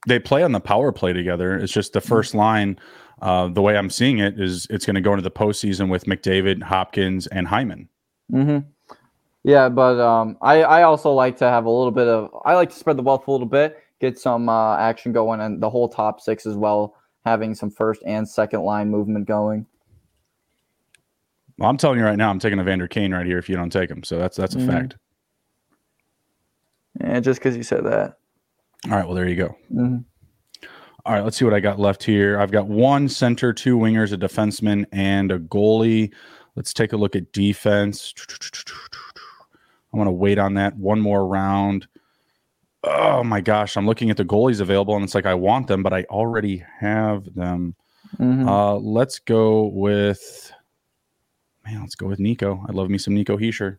[0.06, 1.56] they, they play on the power play together.
[1.56, 2.38] It's just the 1st mm-hmm.
[2.38, 2.80] line
[3.20, 6.04] uh, the way I'm seeing it is it's going to go into the postseason with
[6.04, 7.88] McDavid, Hopkins, and Hyman.
[8.32, 8.68] Mm-hmm.
[9.44, 12.70] Yeah, but um, I, I also like to have a little bit of I like
[12.70, 15.88] to spread the wealth a little bit, get some uh, action going, and the whole
[15.88, 19.66] top six as well, having some first and second line movement going.
[21.56, 23.70] Well, I'm telling you right now, I'm taking Evander Kane right here if you don't
[23.70, 24.02] take him.
[24.02, 24.70] So that's that's a mm-hmm.
[24.70, 24.96] fact.
[27.00, 28.18] Yeah, just because you said that.
[28.86, 29.06] All right.
[29.06, 29.56] Well, there you go.
[29.72, 29.98] Mm-hmm.
[31.08, 32.38] All right, let's see what I got left here.
[32.38, 36.12] I've got one center, two wingers, a defenseman, and a goalie.
[36.54, 38.12] Let's take a look at defense.
[39.90, 41.88] I want to wait on that one more round.
[42.84, 45.82] Oh my gosh, I'm looking at the goalies available, and it's like I want them,
[45.82, 47.74] but I already have them.
[48.18, 48.46] Mm-hmm.
[48.46, 50.52] Uh, let's go with
[51.64, 51.80] man.
[51.80, 52.62] Let's go with Nico.
[52.68, 53.78] I love me some Nico Hischier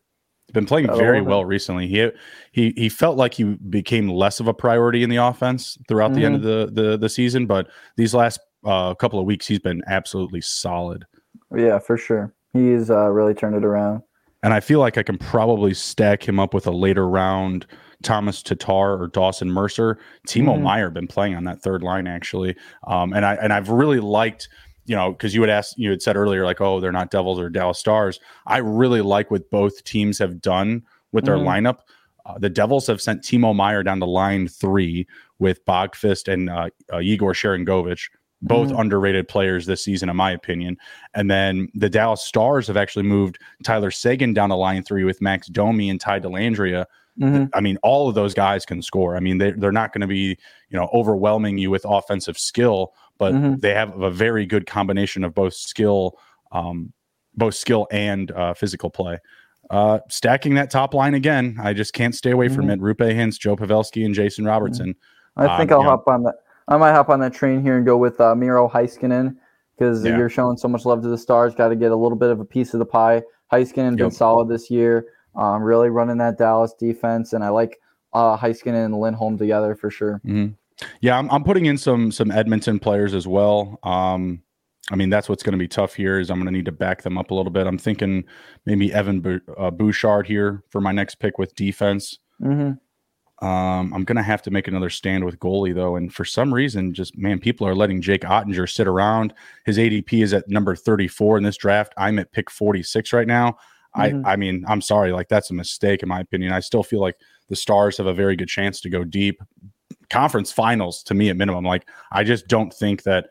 [0.52, 1.88] been playing very well recently.
[1.88, 2.10] He
[2.52, 6.20] he he felt like he became less of a priority in the offense throughout mm-hmm.
[6.20, 6.76] the end of mm-hmm.
[6.76, 11.06] the, the the season, but these last uh, couple of weeks he's been absolutely solid.
[11.56, 12.34] Yeah, for sure.
[12.54, 14.02] He's uh, really turned it around.
[14.42, 17.66] And I feel like I can probably stack him up with a later round
[18.04, 20.00] Thomas Tatar or Dawson Mercer.
[20.28, 20.64] Timo mm-hmm.
[20.64, 22.56] Meier been playing on that third line actually,
[22.88, 24.48] um, and I and I've really liked
[24.90, 27.40] you know, because you had asked, you had said earlier, like, oh, they're not Devils
[27.40, 28.20] or Dallas Stars.
[28.48, 31.68] I really like what both teams have done with their mm-hmm.
[31.68, 31.82] lineup.
[32.26, 36.70] Uh, the Devils have sent Timo Meier down to line three with Boqvist and uh,
[36.92, 38.10] uh, Igor Sharangovich,
[38.42, 38.80] both mm-hmm.
[38.80, 40.76] underrated players this season, in my opinion.
[41.14, 45.22] And then the Dallas Stars have actually moved Tyler Seguin down to line three with
[45.22, 46.86] Max Domi and Ty Dellandrea.
[47.20, 47.46] Mm-hmm.
[47.54, 49.18] I mean, all of those guys can score.
[49.18, 50.38] I mean, they, they're not going to be,
[50.70, 53.60] you know, overwhelming you with offensive skill, but Mhm.
[53.62, 56.18] they have a very good combination of both skill,
[56.52, 56.92] um,
[57.36, 59.20] both skill and uh, physical play.
[59.70, 62.80] Uh, stacking that top line again, I just can't stay away from it.
[62.82, 64.96] Roope Hintz, Joe Pavelski, and Jason Robertson.
[65.38, 66.36] I think Um, I'll hop on that.
[66.68, 69.36] I might hop on that train here and go with uh, Miro Heiskanen
[69.78, 70.18] because Yeah.
[70.18, 71.54] you're showing so much love to the Stars.
[71.54, 73.22] Got to get a little bit of a piece of the pie.
[73.52, 74.14] Heiskanen been Yep.
[74.14, 75.06] solid this year.
[75.36, 77.80] Um, really running that Dallas defense, and I like
[78.12, 80.20] uh, Heiskanen and Lindholm together for sure.
[80.26, 80.56] Mhm.
[81.02, 83.80] Yeah, I'm, I'm putting in some some Edmonton players as well.
[83.84, 84.42] Um,
[84.92, 86.20] I mean, that's what's going to be tough here.
[86.20, 87.68] Is I'm going to need to back them up a little bit.
[87.68, 88.24] I'm thinking
[88.66, 92.20] maybe Evan Bou- uh, Bouchard here for my next pick with defense.
[92.42, 92.72] hmm
[93.42, 96.54] Um, I'm going to have to make another stand with goalie though, and for some
[96.54, 99.34] reason, just man, people are letting Jake Oettinger sit around.
[99.66, 101.94] His ADP is at number 34 in this draft.
[101.98, 103.58] I'm at pick 46 right now.
[103.98, 104.26] Mhm.
[104.26, 106.52] I I mean, I'm sorry, like that's a mistake in my opinion.
[106.54, 107.16] I still feel like
[107.48, 109.42] the Stars have a very good chance to go deep.
[110.10, 111.64] Conference finals to me at minimum.
[111.66, 113.30] Like I just don't think that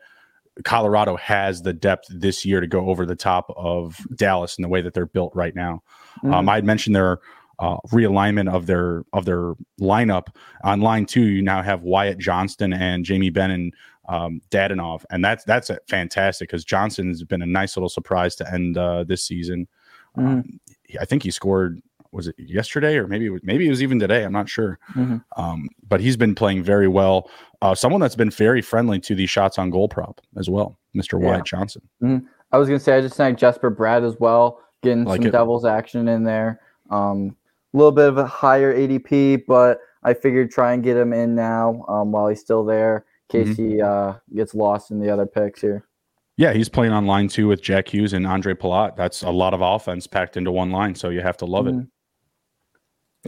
[0.63, 4.67] Colorado has the depth this year to go over the top of Dallas in the
[4.67, 5.81] way that they're built right now.
[6.23, 6.33] Mhm.
[6.33, 7.19] Um, I had mentioned their
[7.59, 10.27] uh, realignment of their of their lineup
[10.63, 11.23] on line two.
[11.25, 13.73] You now have Wyatt Johnston and Jamie Benn and
[14.07, 18.53] um, Dadonov, and that's that's fantastic because Johnston has been a nice little surprise to
[18.53, 19.67] end uh, this season.
[20.17, 20.27] Mhm.
[20.27, 20.59] Um,
[20.99, 21.81] I think he scored.
[22.11, 24.23] Was it yesterday or maybe it was, maybe it was even today?
[24.23, 24.79] I'm not sure.
[24.95, 25.23] Mhm.
[25.37, 27.29] Um, but he's been playing very well.
[27.61, 31.21] Uh, someone that's been very friendly to the shots on goal prop as well, Mr.
[31.21, 31.27] Yeah.
[31.27, 31.81] Wyatt Johnston.
[32.51, 35.31] I was gonna say I just snagged Jesper Bratt as well, getting Like some it.
[35.31, 36.59] Devils action in there.
[36.89, 37.35] Um,
[37.73, 41.35] a little bit of a higher ADP, but I figured try and get him in
[41.35, 45.27] now um, while he's still there, in case he uh, gets lost in the other
[45.27, 45.85] picks here.
[46.37, 48.95] Yeah, he's playing on line two with Jack Hughes and Ondrej Palat.
[48.95, 51.81] That's a lot of offense packed into one line, so you have to love Mhm.
[51.83, 51.87] it.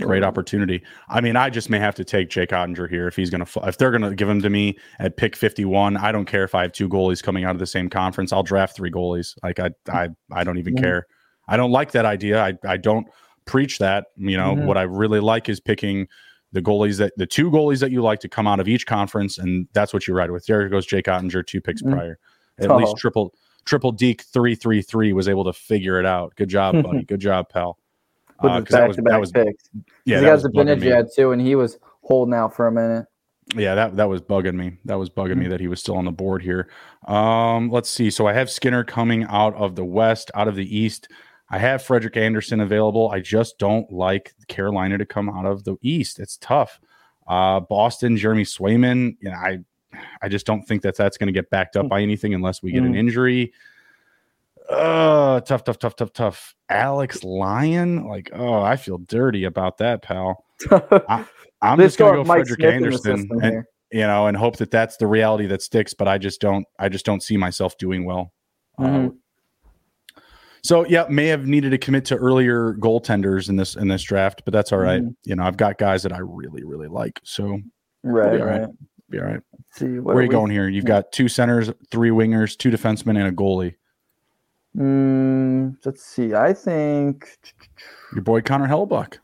[0.02, 0.84] Great opportunity.
[1.10, 3.60] I mean, I just may have to take Jake Oettinger here if he's going to
[3.68, 5.98] if they're going to give him to me at pick 51.
[5.98, 8.32] I don't care if I have two goalies coming out of the same conference.
[8.34, 9.36] I'll draft three goalies.
[9.44, 10.82] Like I I I don't even Yeah.
[10.84, 11.08] care.
[11.48, 12.42] I don't like that idea.
[12.44, 13.08] I I don't
[13.46, 14.08] preach that.
[14.18, 14.66] You know, Mhm.
[14.66, 16.08] what I really like is picking
[16.54, 19.38] the goalies that the two goalies that you like to come out of each conference,
[19.38, 20.46] and that's what you ride with.
[20.46, 21.92] There goes Jake Oettinger, two picks Mhm.
[21.94, 22.20] prior.
[22.60, 22.78] At Oh.
[22.78, 23.34] least triple
[23.64, 26.34] triple Deke three three three was able to figure it out.
[26.36, 27.04] Good job, buddy.
[27.04, 27.78] Good job, pal.
[28.42, 29.70] With Uh, his 'cause that was back-to-back that was picks.
[30.06, 30.92] yeah, he got was the bugging vintage me.
[30.92, 33.06] ad too, and he was holding out for a minute.
[33.56, 34.78] Yeah, that that was bugging me.
[34.86, 36.70] That was bugging me that he was still on the board here.
[37.08, 38.10] Um, let's see.
[38.10, 41.10] So I have Skinner coming out of the west, out of the east.
[41.50, 43.10] I have Frederik Andersen available.
[43.12, 46.18] I just don't like Carolina to come out of the east.
[46.20, 46.80] It's tough.
[47.28, 49.18] Uh, Boston, Jeremy Swayman.
[49.22, 49.60] You know, I
[50.22, 52.72] I just don't think that that's going to get backed up by anything unless we
[52.72, 52.98] get an Mm.
[52.98, 53.52] injury.
[54.70, 55.01] Uh,
[55.40, 56.56] tough, tough, tough, tough, tough.
[56.70, 60.44] Alex Lyon, like, oh, I feel dirty about that, pal.
[61.62, 64.98] I'm just gonna go Mike Frederick Smith Anderson, and, you know, and hope that that's
[64.98, 65.94] the reality that sticks.
[65.94, 68.32] But I just don't, I just don't see myself doing well.
[68.80, 69.16] Uh, Mhm.
[70.64, 74.44] so yeah, may have needed to commit to earlier goaltenders in this in this draft,
[74.46, 75.02] but that's all right.
[75.02, 75.16] Mhm.
[75.26, 77.60] You know, I've got guys that I really really like, so
[78.04, 78.62] Right, all right.
[78.62, 78.70] right.
[79.10, 79.42] be all right.
[79.54, 80.68] Let's see, what Where are you we- going here?
[80.70, 83.76] You've got two centers, three wingers, two defensemen, and a goalie.
[84.78, 86.34] Mm, let's see.
[86.34, 87.38] I think
[88.14, 89.18] Your boy Connor Hellebuyck.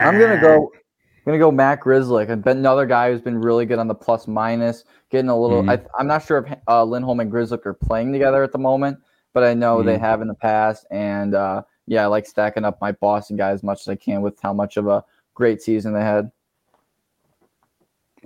[0.00, 0.72] I'm gonna go.
[0.74, 2.28] I'm gonna go Matt Grzelcyk.
[2.30, 5.62] I've been another guy who's been really good on the plus minus, getting a little.
[5.62, 5.70] Mhm.
[5.70, 8.98] I, I'm not sure if uh, Lindholm and Grzelcyk are playing together at the moment,
[9.32, 10.00] but I know they Mhm.
[10.00, 10.84] have in the past.
[10.90, 14.22] And uh, yeah, I like stacking up my Boston guy as much as I can
[14.22, 16.32] with how much of a great season they had.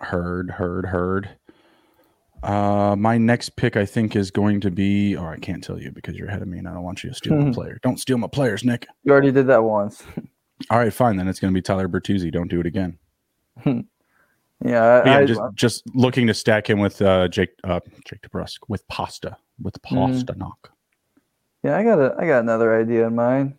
[0.01, 1.29] Heard, heard, heard.
[2.47, 5.17] Uh, my next pick, I think, is going to be.
[5.17, 7.11] Oh, I can't tell you because you're ahead of me, and I don't want you
[7.11, 7.81] to steal my player.
[7.83, 8.87] Don't steal my players, Nick.
[9.03, 10.05] You already did that once.
[10.71, 11.17] All right, fine.
[11.17, 12.31] Then it's going to be Tyler Bertuzzi.
[12.31, 12.99] Don't do it again.
[13.67, 13.83] yeah,
[14.65, 18.87] yeah, I, just just looking to stack him with uh, Jake uh, Jake DeBrusk with
[18.87, 20.71] pasta with pasta knock.
[21.65, 23.55] yeah, I got a, I got another idea in mind.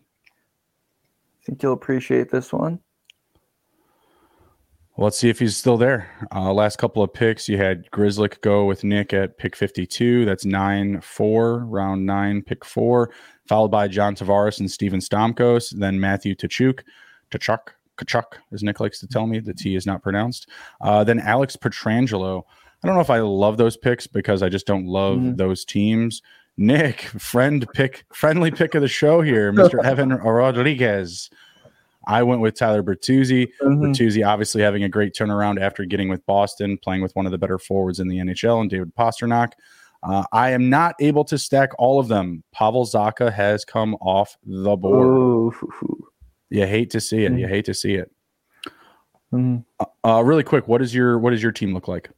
[1.42, 2.80] I think you'll appreciate this one.
[4.98, 6.10] Well, let's see if he's still there.
[6.34, 10.24] Uh, last couple of picks, you had Grzelcyk go with Nick at pick 52.
[10.24, 13.08] That's 9 4, round 9, pick 4,
[13.46, 16.80] followed by John Tavares and Steven Stamkos, then Matthew Tachuk,
[17.30, 17.60] Tachuk,
[17.96, 19.38] Kachuk, as Nick likes to tell me.
[19.38, 20.48] The T is not pronounced.
[20.80, 22.42] Uh, then Alex Pietrangelo.
[22.82, 25.36] I don't know if I love those picks because I just don't love Mhm.
[25.36, 26.22] those teams.
[26.56, 29.80] Nick, friend pick, friendly pick of the show here, Mr.
[29.84, 31.30] Evan Rodrigues.
[32.08, 33.48] I went with Tyler Bertuzzi.
[33.62, 33.80] Mhm.
[33.80, 37.38] Bertuzzi obviously having a great turnaround after getting with Boston, playing with one of the
[37.38, 39.52] better forwards in the NHL, and David Pastrnak.
[40.02, 42.42] Uh, I am not able to stack all of them.
[42.52, 45.06] Pavel Zacha has come off the board.
[45.06, 45.52] Ooh.
[46.50, 47.32] You hate to see it.
[47.32, 48.10] You hate to see it.
[49.32, 49.64] Mhm.
[50.04, 52.10] Uh, really quick, what is your what does your team look like?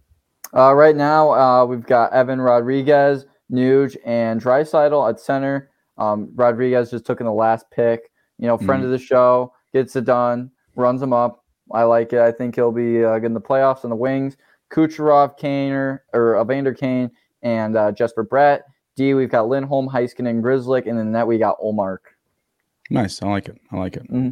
[0.55, 5.70] Uh, right now, uh, we've got Evan Rodrigues, Nuge, and Draisaitl at center.
[5.98, 8.11] Um, Rodrigues just took in the last pick.
[8.38, 8.85] You know, friend mm-hmm.
[8.85, 11.44] of the show, gets it done, runs them up.
[11.72, 12.20] I like it.
[12.20, 14.37] I think he'll be uh, getting the playoffs on the wings.
[14.72, 17.11] Kucherov, Kaner, or Evander Kane,
[17.42, 18.61] and uh, Jesper Bratt.
[18.96, 21.98] D, we've got Lindholm, Heiskanen, and Grzelcyk, and then that we got Ullmark.
[22.90, 23.22] Nice.
[23.22, 23.59] I like it.
[23.70, 24.11] I like it.
[24.11, 24.30] Mm-hmm.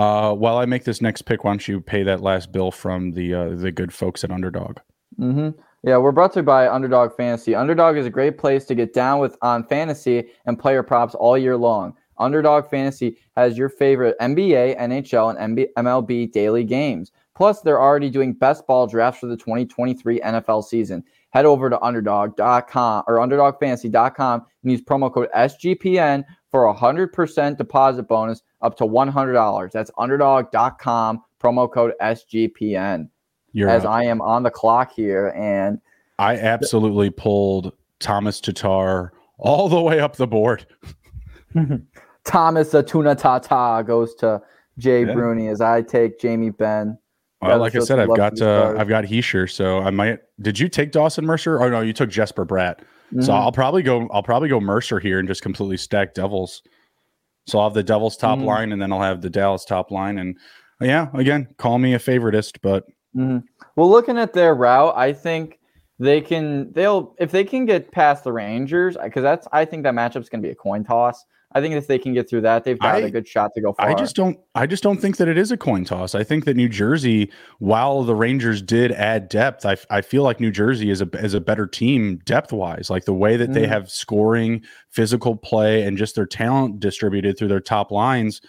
[0.00, 3.12] Uh, while I make this next pick, why don't you pay that last bill from
[3.12, 4.78] the uh, the good folks at Underdog?
[5.18, 5.50] Mm-hmm.
[5.84, 7.54] Yeah, we're brought to you by Underdog Fantasy.
[7.54, 11.36] Underdog is a great place to get down with on fantasy and player props all
[11.36, 11.94] year long.
[12.18, 17.12] Underdog Fantasy has your favorite NBA, NHL, and MLB daily games.
[17.34, 21.02] Plus, they're already doing best ball drafts for the 2023 NFL season.
[21.30, 28.02] Head over to underdog.com or underdogfantasy.com and use promo code SGPN for a 100% deposit
[28.02, 29.72] bonus up to $100.
[29.72, 33.08] That's underdog.com, promo code SGPN.
[33.52, 35.32] You're as I am on the clock here.
[35.36, 35.80] And
[36.18, 40.66] I absolutely pulled Thomas Tatar all the way up the board.
[42.24, 44.40] Thomas Atuna Tata goes to
[44.78, 45.12] Jay yeah.
[45.12, 46.98] Bruni as I take Jamie Benn.
[47.40, 50.20] Well, like I said, I've got uh, I've got Hischier, so I might.
[50.40, 51.60] Did you take Dawson Mercer?
[51.60, 52.78] Oh no, you took Jesper Bratt.
[52.78, 53.22] Mm-hmm.
[53.22, 54.08] So I'll probably go.
[54.12, 56.62] I'll probably go Mercer here and just completely stack Devils.
[57.48, 58.46] So I'll have the Devils top mm-hmm.
[58.46, 60.36] line, and then I'll have the Dallas top line, and
[60.80, 62.86] yeah, again, call me a favoritist, but
[63.16, 63.38] mm-hmm.
[63.76, 65.58] well, looking at their route, I think
[65.98, 66.72] they can.
[66.72, 70.42] They'll if they can get past the Rangers, because that's I think that matchup's going
[70.42, 71.24] to be a coin toss.
[71.54, 73.60] I think if they can get through that, they've got I, a good shot to
[73.60, 73.88] go far.
[73.88, 74.38] I just don't.
[74.54, 76.14] I just don't think that it is a coin toss.
[76.14, 80.40] I think that New Jersey, while the Rangers did add depth, I, I feel like
[80.40, 82.88] New Jersey is a is a better team depth wise.
[82.88, 83.54] Like the way that mm.
[83.54, 88.40] they have scoring, physical play, and just their talent distributed through their top lines.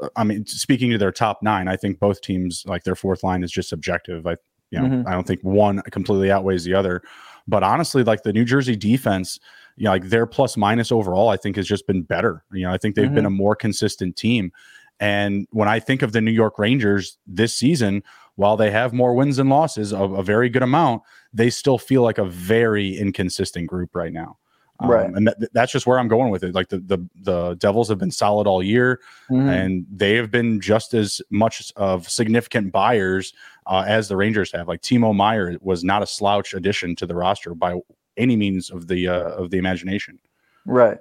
[0.00, 3.24] Uh, I mean, speaking to their top nine, I think both teams like their fourth
[3.24, 4.26] line is just subjective.
[4.26, 4.36] I
[4.70, 5.08] you know mm-hmm.
[5.08, 7.02] I don't think one completely outweighs the other.
[7.46, 9.38] But honestly, like the New Jersey defense
[9.76, 12.44] you know, like their plus minus overall, I think has just been better.
[12.52, 13.14] You know, I think they've mm-hmm.
[13.14, 14.52] been a more consistent team.
[15.00, 18.02] And when I think of the New York Rangers this season,
[18.36, 22.02] while they have more wins and losses, of a very good amount, they still feel
[22.02, 24.38] like a very inconsistent group right now.
[24.80, 26.52] Um, right, and th- that's just where I'm going with it.
[26.52, 29.48] Like the the the Devils have been solid all year, mm-hmm.
[29.48, 33.32] and they have been just as much of significant buyers
[33.66, 34.66] uh, as the Rangers have.
[34.66, 37.78] Like Timo Meier was not a slouch addition to the roster by
[38.16, 40.18] any means of the uh, of the imagination.
[40.66, 40.98] Right,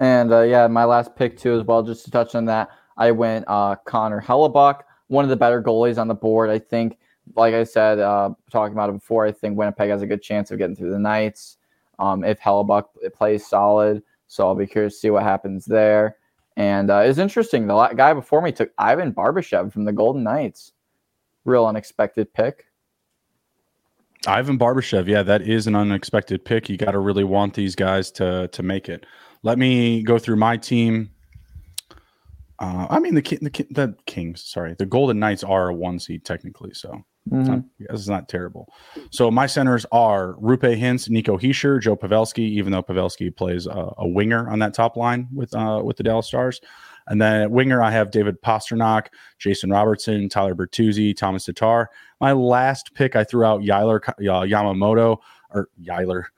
[0.00, 1.82] and uh, yeah, my last pick too as well.
[1.82, 5.98] Just to touch on that, I went uh, Connor Hellebuyck, one of the better goalies
[5.98, 6.50] on the board.
[6.50, 6.98] I think,
[7.36, 10.50] like I said, uh, talking about it before, I think Winnipeg has a good chance
[10.50, 11.58] of getting through the Knights
[11.98, 14.02] um, if Hellebuyck plays solid.
[14.26, 16.16] So I'll be curious to see what happens there.
[16.56, 17.66] And uh, it's interesting.
[17.66, 20.72] The guy before me took Ivan Barbashev from the Golden Knights.
[21.44, 22.66] Real unexpected pick.
[24.26, 26.68] Ivan Barbashev, yeah, that is an unexpected pick.
[26.68, 29.06] You got to really want these guys to to make it.
[29.42, 31.10] Let me go through my team.
[32.58, 36.24] Uh, I mean the, the the Kings, sorry, the Golden Knights are a one seed
[36.24, 37.60] technically, so mm-hmm.
[37.80, 38.72] it's, not, not, terrible.
[39.10, 43.92] So my centers are Roope Hintz, Nico Hischier, Joe Pavelski, even though Pavelski plays a,
[43.98, 46.60] a winger on that top line with uh, with the Dallas Stars.
[47.06, 51.90] And then at winger, I have David Pastrnak, Jason Robertson, Tyler Bertuzzi, Thomas Tatar.
[52.20, 54.12] My last pick, I threw out Yiler uh,
[54.42, 55.18] Yamamoto
[55.50, 56.24] or Yiler.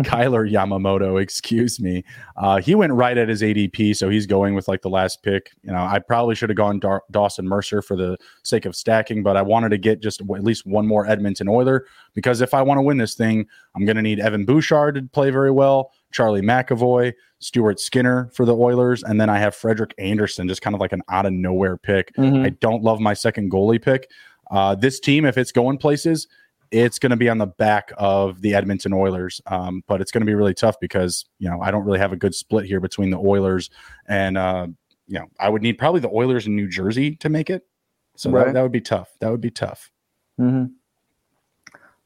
[0.00, 2.04] Kyler Yamamoto, excuse me.
[2.36, 5.50] Uh, he went right at his ADP, so he's going with like the last pick.
[5.62, 9.22] You know, I probably should have gone Dar- Dawson Mercer for the sake of stacking,
[9.22, 12.62] but I wanted to get just at least one more Edmonton Oiler because if I
[12.62, 15.90] want to win this thing, I'm going to need Evan Bouchard to play very well,
[16.12, 20.74] Charlie McAvoy, Stuart Skinner for the Oilers, and then I have Frederik Andersen, just kind
[20.74, 22.14] of like an out of nowhere pick.
[22.14, 22.44] Mm-hmm.
[22.44, 24.10] I don't love my second goalie pick.
[24.50, 26.26] Uh, this team, if it's going places,
[26.70, 30.20] it's going to be on the back of the Edmonton Oilers, um, but it's going
[30.20, 32.80] to be really tough because you know I don't really have a good split here
[32.80, 33.70] between the Oilers
[34.06, 34.66] and uh,
[35.06, 37.66] you know I would need probably the Oilers in New Jersey to make it,
[38.16, 38.46] so right.
[38.46, 39.10] that, that would be tough.
[39.20, 39.90] That would be tough.
[40.40, 40.66] Mm-hmm.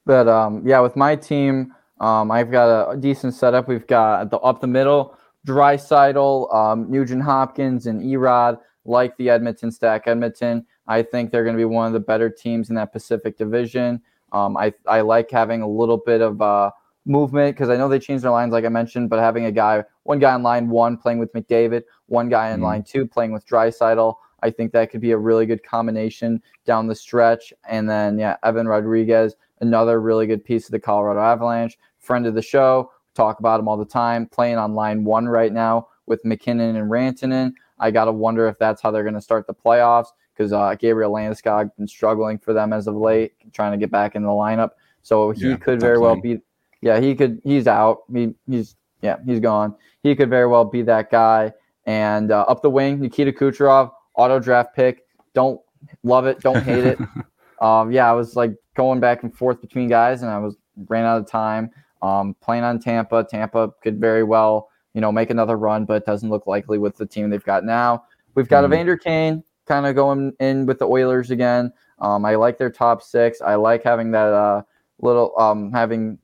[0.04, 3.68] But um, yeah, with my team, um, I've got a decent setup.
[3.68, 5.16] We've got the up the middle.
[5.46, 10.06] Draisaitl, um, Nugent Hopkins, and Erod like the Edmonton stack.
[10.06, 13.38] Edmonton, I think they're going to be one of the better teams in that Pacific
[13.38, 14.02] Division.
[14.32, 16.72] Um, I I like having a little bit of uh,
[17.04, 19.84] movement because I know they changed their lines, like I mentioned, but having a guy,
[20.02, 23.32] one guy in line one playing with McDavid, one guy in mm line two playing
[23.32, 24.14] with Draisaitl.
[24.42, 27.52] I think that could be a really good combination down the stretch.
[27.68, 32.34] And then, yeah, Evan Rodrigues, another really good piece of the Colorado Avalanche, friend of
[32.34, 36.24] the show, talk about him all the time, playing on line one right now with
[36.24, 37.52] MacKinnon and Rantanen.
[37.78, 40.74] I got to wonder if that's how they're going to start the playoffs because uh,
[40.74, 44.28] Gabriel Landeskog been struggling for them as of late, trying to get back in the
[44.28, 44.70] lineup.
[45.02, 46.40] So he yeah, could very well be.
[46.80, 47.40] Yeah, he could.
[47.44, 48.02] He's out.
[48.12, 49.74] He, he's yeah, he's gone.
[50.02, 51.52] He could very well be that guy.
[51.86, 55.04] And uh, up the wing, Nikita Kucherov, auto draft pick.
[55.34, 55.60] Don't
[56.04, 56.40] love it.
[56.40, 56.98] Don't hate it.
[57.60, 60.56] um, yeah, I was like going back and forth between guys, and I was
[60.88, 61.70] ran out of time.
[62.02, 63.24] Um, playing on Tampa.
[63.24, 66.96] Tampa could very well, you know, make another run, but it doesn't look likely with
[66.96, 68.04] the team they've got now.
[68.34, 68.72] We've got mm-hmm.
[68.74, 71.72] Evander Kane kind of going in with the Oilers again.
[72.00, 73.40] Um, I like their top six.
[73.40, 74.62] I like having that uh,
[75.00, 76.18] little um, having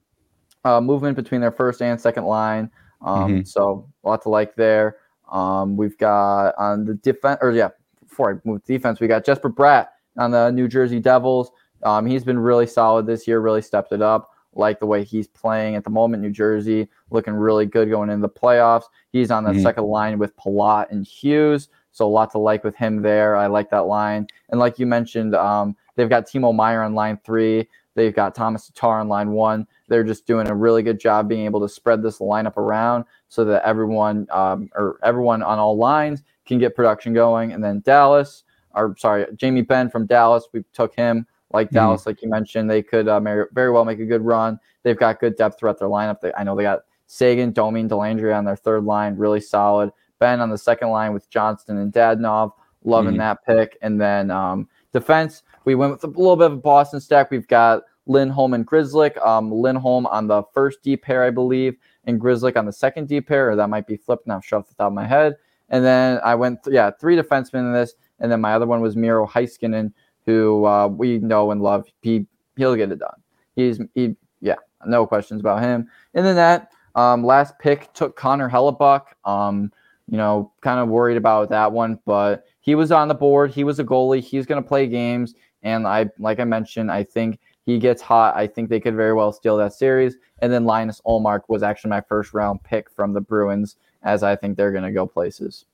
[0.64, 2.70] uh, movement between their first and second line.
[3.02, 3.42] Um, mm-hmm.
[3.44, 4.96] So lots to like there.
[5.30, 7.68] Um, we've got on the defense, or yeah,
[8.02, 11.50] before I move to defense, we got Jesper Bratt on the New Jersey Devils.
[11.84, 14.30] Um, he's been really solid this year, really stepped it up.
[14.54, 18.22] Like the way he's playing at the moment, New Jersey looking really good going into
[18.22, 18.84] the playoffs.
[19.10, 19.62] He's on the mm-hmm.
[19.62, 21.68] second line with Palat and Hughes.
[21.92, 23.36] So a lot to like with him there.
[23.36, 24.26] I like that line.
[24.50, 27.68] And like you mentioned, um, they've got Timo Meier on line three.
[27.94, 29.66] They've got Thomas Tatar on line one.
[29.88, 33.44] They're just doing a really good job being able to spread this lineup around so
[33.46, 37.52] that everyone um, or everyone on all lines can get production going.
[37.52, 38.44] And then Dallas,
[38.74, 41.76] or sorry, Jamie Benn from Dallas, we took him like mm-hmm.
[41.76, 42.70] Dallas, like you mentioned.
[42.70, 44.58] They could uh, very well make a good run.
[44.82, 46.20] They've got good depth throughout their lineup.
[46.20, 49.90] They, I know they got Seguin, Domi, Dellandrea on their third line, really solid.
[50.18, 52.52] Benn on the second line with Johnston and Dadonov,
[52.84, 53.18] Loving mm-hmm.
[53.18, 53.78] that pick.
[53.82, 57.30] And then um, defense, we went with a little bit of a Boston stack.
[57.30, 59.24] We've got Lindholm and Grzelcyk.
[59.24, 63.20] Um, Lindholm on the first D pair, I believe, and Grzelcyk on the second D
[63.20, 65.36] pair, or that might be flipped now, shut off the top of my head.
[65.70, 67.94] And then I went, th- yeah, three defensemen in this.
[68.20, 69.92] And then my other one was Miro Heiskanen,
[70.28, 71.86] who uh, we know and love.
[72.02, 72.26] He,
[72.58, 73.18] he'll get it done.
[73.56, 74.56] He's, he, yeah,
[74.86, 75.88] no questions about him.
[76.12, 79.04] And then that um, last pick took Connor Hellebuyck.
[79.24, 79.72] Um,
[80.06, 83.50] you know, kind of worried about that one, but he was on the board.
[83.50, 84.22] He was a goalie.
[84.22, 85.34] He's going to play games.
[85.62, 88.36] And I, like I mentioned, I think he gets hot.
[88.36, 90.16] I think they could very well steal that series.
[90.40, 94.36] And then Linus Ullmark was actually my first round pick from the Bruins, as I
[94.36, 95.66] think they're going to go places.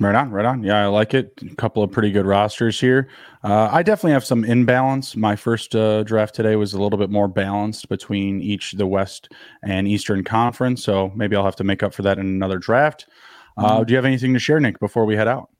[0.00, 0.62] Right on, right on.
[0.62, 1.38] Yeah, I like it.
[1.50, 3.08] A couple of pretty good rosters here.
[3.44, 5.14] Uh, I definitely have some imbalance.
[5.14, 9.30] My first uh, draft today was a little bit more balanced between each the West
[9.62, 10.82] and Eastern Conference.
[10.82, 13.08] So maybe I'll have to make up for that in another draft.
[13.58, 13.84] Uh, mm-hmm.
[13.84, 15.50] Do you have anything to share, Nick, before we head out?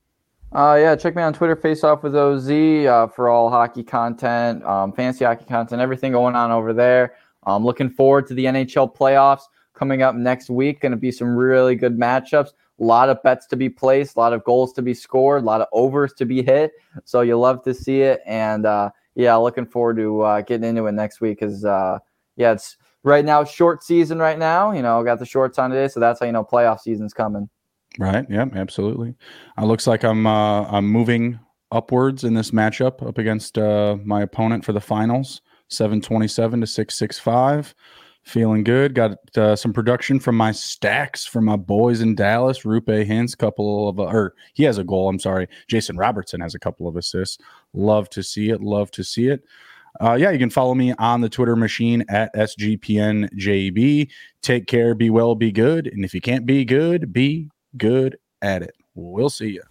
[0.53, 4.64] Uh, yeah, check me on Twitter, Face Off with OZ, uh, for all hockey content,
[4.64, 7.14] um, fancy hockey content, everything going on over there.
[7.45, 9.43] I'm looking forward to the NHL playoffs
[9.74, 10.81] coming up next week.
[10.81, 12.51] Going to be some really good matchups
[12.81, 15.47] a lot of bets to be placed, a lot of goals to be scored, a
[15.47, 16.72] lot of overs to be hit.
[17.05, 18.20] So you love to see it.
[18.26, 21.99] And uh, yeah, looking forward to uh, getting into it next week because uh,
[22.37, 24.72] yeah, it's right now short season right now.
[24.72, 27.49] You know, got the shorts on today, so that's how you know playoff season's coming.
[27.99, 28.24] Right.
[28.31, 28.47] Yeah.
[28.55, 29.14] Absolutely.
[29.59, 31.39] It looks like I'm uh, I'm moving
[31.72, 35.43] upwards in this matchup up against uh, my opponent for the finals.
[35.68, 37.74] 727 to 665
[38.22, 38.94] feeling good.
[38.94, 42.60] Got uh, some production from my stacks from my boys in Dallas.
[42.60, 45.08] Roope Hintz, couple of, uh, or he has a goal.
[45.08, 45.48] I'm sorry.
[45.68, 47.38] Jason Robertson has a couple of assists.
[47.72, 48.60] Love to see it.
[48.60, 49.44] Love to see it.
[50.00, 54.08] Uh, yeah, you can follow me on the Twitter machine at SGPNJB.
[54.42, 55.88] Take care, be well, be good.
[55.88, 58.74] And if you can't be good, be good at it.
[58.94, 59.62] We'll see you.